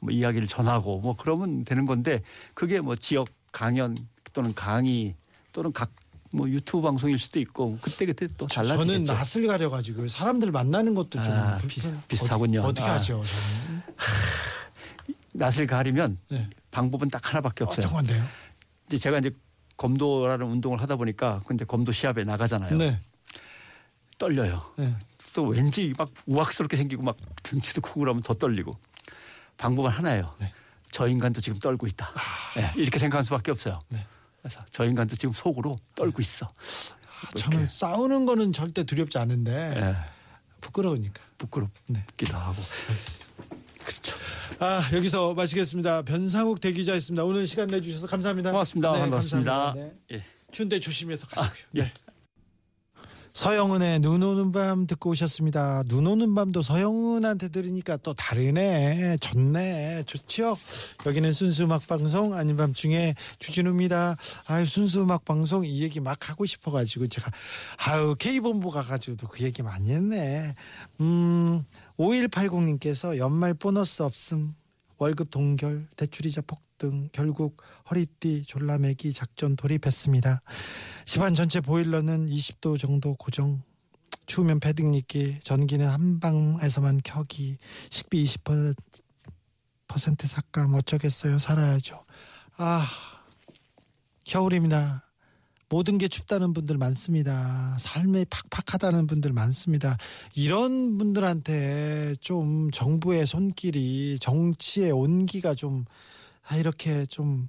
뭐 0.00 0.10
이야기를 0.10 0.46
전하고 0.48 1.00
뭐 1.00 1.14
그러면 1.16 1.62
되는 1.64 1.84
건데 1.86 2.22
그게 2.54 2.80
뭐 2.80 2.96
지역 2.96 3.28
강연 3.52 3.96
또는 4.32 4.54
강의 4.54 5.14
또는 5.52 5.72
각 5.72 5.90
뭐 6.32 6.48
유튜브 6.48 6.82
방송일 6.82 7.18
수도 7.18 7.40
있고 7.40 7.76
그때 7.82 8.06
그때 8.06 8.28
또 8.38 8.46
달라지겠죠. 8.46 8.86
저는 8.86 9.02
낯을 9.02 9.48
가려 9.48 9.68
가지고 9.68 10.06
사람들 10.06 10.52
만나는 10.52 10.94
것도 10.94 11.20
좀 11.20 11.32
아, 11.32 11.56
불편- 11.58 12.00
비- 12.02 12.06
비슷하군요. 12.06 12.60
어떻게, 12.60 12.82
어떻게 12.82 12.88
아. 12.88 12.94
하죠? 12.98 13.20
저는? 13.24 13.82
낯을 15.32 15.66
가리면 15.66 16.18
네. 16.28 16.48
방법은 16.70 17.08
딱 17.08 17.28
하나밖에 17.28 17.64
없어요. 17.64 17.86
어떤 17.86 17.92
건데요? 17.92 18.24
이제 18.86 18.98
제가 18.98 19.18
이제 19.18 19.30
검도라는 19.76 20.46
운동을 20.46 20.80
하다 20.80 20.96
보니까 20.96 21.42
근데 21.46 21.64
검도 21.64 21.92
시합에 21.92 22.24
나가잖아요. 22.24 22.76
네. 22.76 23.00
떨려요. 24.18 24.62
네. 24.76 24.94
또 25.34 25.46
왠지 25.46 25.94
막 25.96 26.10
우악스럽게 26.26 26.76
생기고 26.76 27.02
막 27.02 27.16
등치도 27.42 27.80
크고 27.80 28.00
그러면 28.00 28.22
더 28.22 28.34
떨리고 28.34 28.76
방법은 29.56 29.90
하나예요. 29.90 30.32
네. 30.38 30.52
저 30.90 31.06
인간도 31.08 31.40
지금 31.40 31.58
떨고 31.58 31.86
있다. 31.86 32.12
예, 32.58 32.72
이렇게 32.80 32.98
생각할 32.98 33.24
수밖에 33.24 33.50
없어요. 33.52 33.78
네. 33.88 34.04
그래서 34.42 34.60
저 34.70 34.84
인간도 34.84 35.16
지금 35.16 35.32
속으로 35.32 35.78
떨고 35.94 36.20
있어. 36.20 36.52
저는 37.36 37.66
싸우는 37.66 38.26
거는 38.26 38.52
절대 38.52 38.84
두렵지 38.84 39.18
않은데 39.18 39.74
예, 39.76 39.96
부끄러우니까. 40.60 41.22
부끄럽기도 41.38 42.36
하고. 42.36 42.56
그렇죠. 43.84 44.16
아 44.58 44.90
여기서 44.92 45.34
마치겠습니다. 45.34 46.02
변상욱 46.02 46.60
대기자였습니다. 46.60 47.24
오늘 47.24 47.46
시간 47.46 47.68
내주셔서 47.68 48.06
감사합니다. 48.06 48.50
고맙습니다. 48.50 48.92
네, 48.92 48.98
반갑습니다. 49.00 49.52
감사합니다. 49.52 49.96
네. 50.08 50.16
예. 50.16 50.24
추운데 50.52 50.80
조심해서 50.80 51.26
가시고요. 51.26 51.66
예. 51.76 51.82
네. 51.82 51.92
서영은의 53.32 54.00
눈 54.00 54.22
오는 54.22 54.50
밤 54.50 54.88
듣고 54.88 55.10
오셨습니다. 55.10 55.84
눈 55.86 56.06
오는 56.06 56.34
밤도 56.34 56.62
서영은한테 56.62 57.50
들으니까 57.50 57.96
또 57.98 58.12
다르네. 58.12 59.18
좋네. 59.20 60.02
좋지요? 60.06 60.58
여기는 61.06 61.32
순수 61.32 61.62
음악 61.62 61.86
방송 61.86 62.34
아닌 62.34 62.56
밤 62.56 62.74
중에 62.74 63.14
주진우입니다. 63.38 64.16
아유, 64.48 64.66
순수 64.66 65.02
음악 65.02 65.24
방송 65.24 65.64
이 65.64 65.80
얘기 65.80 66.00
막 66.00 66.28
하고 66.28 66.44
싶어가지고 66.44 67.06
제가 67.06 67.30
아유, 67.86 68.16
K본부 68.18 68.70
가가지고도 68.70 69.28
그 69.28 69.44
얘기 69.44 69.62
많이 69.62 69.92
했네. 69.92 70.54
음, 71.00 71.64
5180님께서 72.00 73.18
연말 73.18 73.52
보너스 73.52 74.02
없음. 74.02 74.54
월급 74.96 75.30
동결, 75.30 75.86
대출이자 75.96 76.42
폭등, 76.42 77.10
결국 77.12 77.62
허리띠 77.90 78.44
졸라매기 78.46 79.12
작전 79.12 79.54
돌입했습니다. 79.56 80.40
집안 81.04 81.34
전체 81.34 81.60
보일러는 81.60 82.28
20도 82.28 82.78
정도 82.78 83.14
고정. 83.16 83.62
추우면 84.26 84.60
패딩 84.60 84.94
입기, 84.94 85.38
전기는 85.40 85.86
한 85.86 86.20
방에서만 86.20 87.00
켜기, 87.04 87.58
식비 87.90 88.24
20% 88.24 88.76
삭감 90.26 90.74
어쩌겠어요. 90.74 91.38
살아야죠. 91.38 92.04
아, 92.56 92.86
겨울입니다. 94.24 95.09
모든 95.70 95.98
게 95.98 96.08
춥다는 96.08 96.52
분들 96.52 96.76
많습니다. 96.78 97.76
삶이 97.78 98.26
팍팍하다는 98.28 99.06
분들 99.06 99.32
많습니다. 99.32 99.96
이런 100.34 100.98
분들한테 100.98 102.16
좀 102.20 102.72
정부의 102.72 103.24
손길이 103.24 104.18
정치의 104.20 104.90
온기가 104.90 105.54
좀 105.54 105.84
아, 106.48 106.56
이렇게 106.56 107.06
좀 107.06 107.48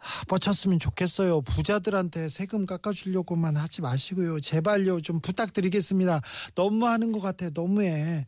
아, 0.00 0.24
뻗쳤으면 0.26 0.80
좋겠어요. 0.80 1.42
부자들한테 1.42 2.28
세금 2.28 2.66
깎아주려고만 2.66 3.56
하지 3.56 3.82
마시고요. 3.82 4.40
제발요. 4.40 5.00
좀 5.00 5.20
부탁드리겠습니다. 5.20 6.20
너무하는 6.56 7.12
것 7.12 7.20
같아요. 7.20 7.50
너무해. 7.54 8.26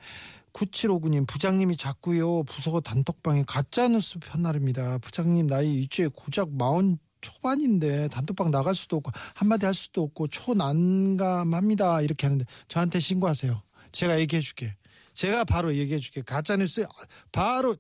9759님, 0.53 1.27
부장님이 1.27 1.77
자꾸요, 1.77 2.45
부서 2.45 2.81
단톡방에 2.81 3.45
가짜뉴스 3.47 4.19
편나릅니다. 4.21 4.99
부장님 4.99 5.49
나이 5.49 5.83
이제 5.83 6.09
고작 6.09 6.51
마흔 6.53 6.99
초반인데 7.21 8.09
단톡방 8.09 8.51
나갈 8.51 8.75
수도 8.75 8.97
없고 8.97 9.11
한마디 9.35 9.67
할 9.67 9.75
수도 9.75 10.03
없고 10.03 10.29
초난감합니다. 10.29 12.03
이렇게 12.03 12.27
하는데 12.27 12.45
저한테 12.69 13.01
신고하세요. 13.01 13.63
제가 13.93 14.21
얘기해 14.21 14.41
줄게. 14.41 14.77
제가 15.15 15.45
바로 15.45 15.75
얘기해 15.75 15.99
줄게. 15.99 16.23
가짜뉴스 16.23 16.87
바로 17.33 17.77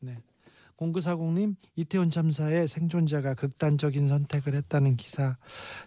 네. 0.00 0.16
0940님 0.80 1.56
이태원 1.76 2.10
참사의 2.10 2.66
생존자가 2.66 3.34
극단적인 3.34 4.08
선택을 4.08 4.54
했다는 4.54 4.96
기사 4.96 5.36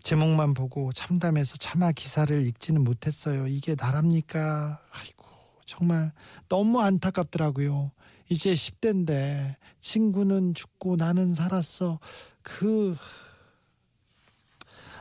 제목만 0.04 0.54
보고 0.54 0.92
참담해서 0.94 1.58
차마 1.58 1.92
기사를 1.92 2.46
읽지는 2.46 2.84
못했어요. 2.84 3.48
이게 3.48 3.76
나랍니까? 3.76 4.80
아이고 4.92 5.26
정말 5.66 6.12
너무 6.48 6.80
안타깝더라고요. 6.82 7.92
이제 8.30 8.54
10대인데 8.54 9.56
친구는 9.82 10.54
죽고 10.54 10.96
나는 10.96 11.34
살았어. 11.34 12.00
그 12.44 12.96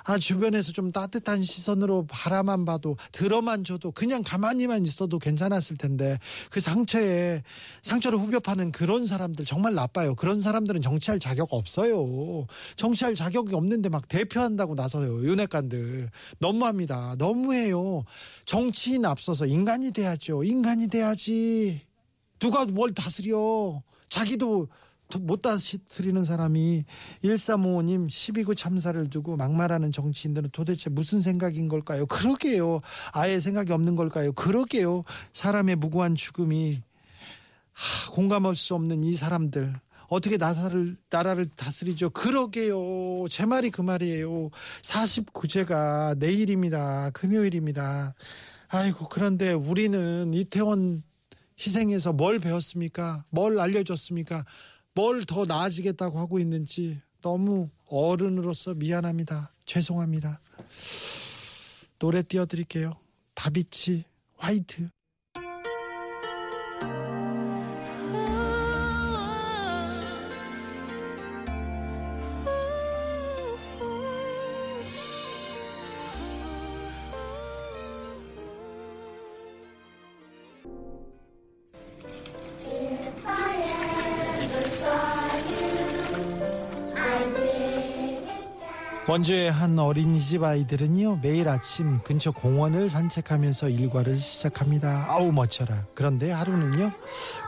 아, 0.04 0.18
주변에서 0.18 0.72
좀 0.72 0.90
따뜻한 0.90 1.42
시선으로 1.42 2.06
바라만 2.08 2.64
봐도, 2.64 2.96
들어만 3.12 3.64
줘도, 3.64 3.92
그냥 3.92 4.22
가만히만 4.24 4.84
있어도 4.84 5.18
괜찮았을 5.18 5.76
텐데, 5.76 6.18
그 6.50 6.60
상처에, 6.60 7.42
상처를 7.82 8.18
후벼 8.18 8.40
파는 8.40 8.72
그런 8.72 9.06
사람들 9.06 9.44
정말 9.44 9.74
나빠요. 9.74 10.14
그런 10.14 10.40
사람들은 10.40 10.82
정치할 10.82 11.20
자격 11.20 11.52
없어요. 11.52 12.46
정치할 12.76 13.14
자격이 13.14 13.54
없는데 13.54 13.88
막 13.88 14.08
대표한다고 14.08 14.74
나서요. 14.74 15.22
윤핵관들. 15.24 16.10
너무합니다. 16.38 17.14
너무해요. 17.18 18.04
정치인 18.44 19.04
앞서서 19.04 19.46
인간이 19.46 19.92
돼야죠. 19.92 20.42
인간이 20.42 20.88
돼야지. 20.88 21.80
누가 22.40 22.64
뭘 22.64 22.92
다스려. 22.92 23.82
자기도 24.08 24.68
못 25.18 25.42
다스리는 25.42 26.24
사람이 26.24 26.84
1355님 27.24 28.06
12구 28.08 28.56
참사를 28.56 29.10
두고 29.10 29.36
막말하는 29.36 29.92
정치인들은 29.92 30.50
도대체 30.52 30.90
무슨 30.90 31.20
생각인 31.20 31.68
걸까요? 31.68 32.06
그러게요. 32.06 32.80
아예 33.12 33.40
생각이 33.40 33.72
없는 33.72 33.96
걸까요? 33.96 34.32
그러게요. 34.32 35.04
사람의 35.32 35.76
무고한 35.76 36.14
죽음이 36.14 36.82
하, 37.72 38.10
공감할 38.12 38.56
수 38.56 38.74
없는 38.74 39.04
이 39.04 39.14
사람들 39.14 39.74
어떻게 40.08 40.36
나라를 40.36 40.96
나라를 41.08 41.48
다스리죠? 41.56 42.10
그러게요. 42.10 43.28
제 43.30 43.46
말이 43.46 43.70
그 43.70 43.80
말이에요. 43.80 44.50
49제가 44.82 46.18
내일입니다. 46.18 47.10
금요일입니다. 47.10 48.14
아이고 48.68 49.08
그런데 49.08 49.52
우리는 49.52 50.32
이태원 50.34 51.02
희생에서 51.58 52.12
뭘 52.12 52.38
배웠습니까? 52.38 53.24
뭘 53.30 53.58
알려줬습니까? 53.58 54.44
뭘 54.94 55.24
더 55.24 55.44
나아지겠다고 55.46 56.18
하고 56.18 56.38
있는지 56.38 57.00
너무 57.20 57.70
어른으로서 57.86 58.74
미안합니다. 58.74 59.52
죄송합니다. 59.64 60.40
노래 61.98 62.22
띄워드릴게요. 62.22 62.96
다비치 63.34 64.04
화이트. 64.36 64.88
원주의 89.12 89.52
한 89.52 89.78
어린이집 89.78 90.42
아이들은요 90.42 91.18
매일 91.20 91.46
아침 91.50 92.00
근처 92.02 92.30
공원을 92.30 92.88
산책하면서 92.88 93.68
일과를 93.68 94.16
시작합니다. 94.16 95.04
아우 95.06 95.30
멋져라. 95.32 95.84
그런데 95.94 96.32
하루는요 96.32 96.92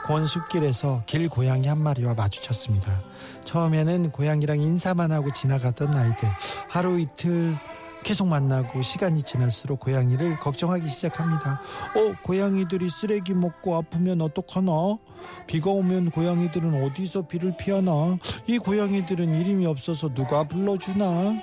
공원 0.06 0.26
숲길에서 0.26 1.04
길 1.06 1.30
고양이 1.30 1.66
한 1.66 1.78
마리와 1.78 2.12
마주쳤습니다. 2.12 3.00
처음에는 3.46 4.10
고양이랑 4.10 4.60
인사만 4.60 5.10
하고 5.10 5.32
지나가던 5.32 5.94
아이들 5.94 6.28
하루 6.68 7.00
이틀 7.00 7.56
계속 8.04 8.28
만나고 8.28 8.82
시간이 8.82 9.22
지날수록 9.22 9.80
고양이를 9.80 10.38
걱정하기 10.38 10.86
시작합니다. 10.88 11.60
어, 11.96 12.14
고양이들이 12.22 12.90
쓰레기 12.90 13.32
먹고 13.32 13.74
아프면 13.74 14.20
어떡하나? 14.20 14.98
비가 15.46 15.70
오면 15.70 16.10
고양이들은 16.10 16.84
어디서 16.84 17.26
비를 17.26 17.56
피하나? 17.56 18.18
이 18.46 18.58
고양이들은 18.58 19.40
이름이 19.40 19.64
없어서 19.64 20.12
누가 20.12 20.44
불러주나? 20.44 21.34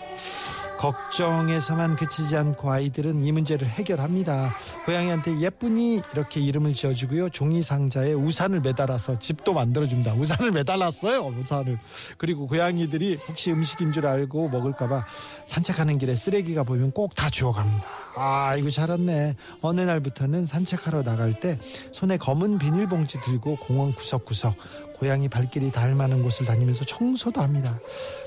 걱정에서만 0.82 1.96
그치지 1.96 2.36
않고 2.36 2.72
아이들은 2.72 3.24
이 3.24 3.32
문제를 3.32 3.68
해결합니다. 3.68 4.56
고양이한테 4.86 5.40
예쁘니 5.40 6.02
이렇게 6.12 6.40
이름을 6.40 6.74
지어주고요. 6.74 7.30
종이 7.30 7.62
상자에 7.62 8.14
우산을 8.14 8.62
매달아서 8.62 9.20
집도 9.20 9.54
만들어줍니다. 9.54 10.16
우산을 10.16 10.52
매달았어요. 10.52 11.28
우산을. 11.28 11.78
그리고 12.18 12.48
고양이들이 12.48 13.20
혹시 13.28 13.52
음식인 13.52 13.92
줄 13.92 14.08
알고 14.08 14.50
먹을까봐 14.50 15.06
산책하는 15.46 16.00
길에 16.00 16.16
쓰레기가 16.16 16.64
보이면 16.64 16.92
꼭 16.92 17.12
다 17.14 17.30
주워갑니다. 17.30 17.86
아, 18.16 18.56
이거 18.56 18.70
잘았네. 18.70 19.36
어느 19.62 19.82
날부터는 19.82 20.46
산책하러 20.46 21.04
나갈 21.04 21.40
때 21.40 21.60
손에 21.92 22.18
검은 22.18 22.58
비닐봉지 22.58 23.22
들고 23.22 23.58
공원 23.58 23.94
구석구석 23.94 24.56
고양이 25.02 25.28
발길이 25.28 25.72
닿을 25.72 25.96
만한 25.96 26.22
곳을 26.22 26.46
다니면서 26.46 26.86
청소도 26.86 27.42
합니다. 27.42 27.80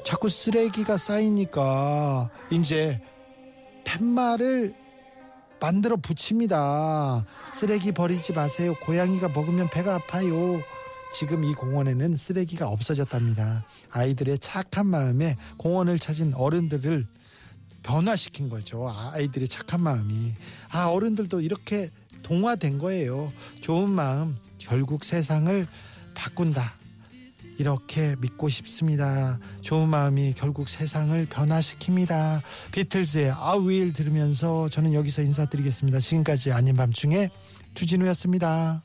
자꾸 0.05 0.29
쓰레기가 0.29 0.99
쌓이니까 0.99 2.31
이제 2.51 3.01
팻말을 3.85 4.75
만들어 5.61 5.95
붙입니다. 5.95 7.25
쓰레기 7.53 7.93
버리지 7.93 8.33
마세요. 8.33 8.75
고양이가 8.83 9.29
먹으면 9.29 9.71
배가 9.71 9.95
아파요. 9.95 10.61
지금 11.13 11.45
이 11.45 11.55
공원에는 11.55 12.17
쓰레기가 12.17 12.67
없어졌답니다. 12.67 13.65
아이들의 13.91 14.41
착한 14.41 14.87
마음에 14.89 15.37
공원을 15.59 16.01
찾은 16.01 16.35
어른들을 16.35 17.07
변화시킨 17.85 18.49
거죠. 18.49 18.93
아이들의 19.13 19.47
착한 19.47 19.81
마음이. 19.81 20.33
아, 20.71 20.89
어른들도 20.89 21.41
이렇게 21.41 21.91
동화된 22.25 22.79
거예요. 22.79 23.33
좋은 23.61 23.93
마음, 23.93 24.37
결국 24.59 25.05
세상을 25.05 25.69
바꾼다. 26.15 26.75
이렇게 27.59 28.17
믿고 28.21 28.49
싶습니다. 28.49 29.39
좋은 29.61 29.89
마음이 29.89 30.35
결국 30.37 30.69
세상을 30.69 31.27
변화시킵니다. 31.27 32.43
비틀즈의 32.73 33.31
아윌 33.31 33.93
들으면서 33.93 34.69
저는 34.69 34.93
여기서 34.95 35.23
인사드리겠습니다. 35.23 36.01
지금까지 36.01 36.53
아닌 36.53 36.77
밤중에 36.77 37.31
주진우였습니다. 37.75 38.83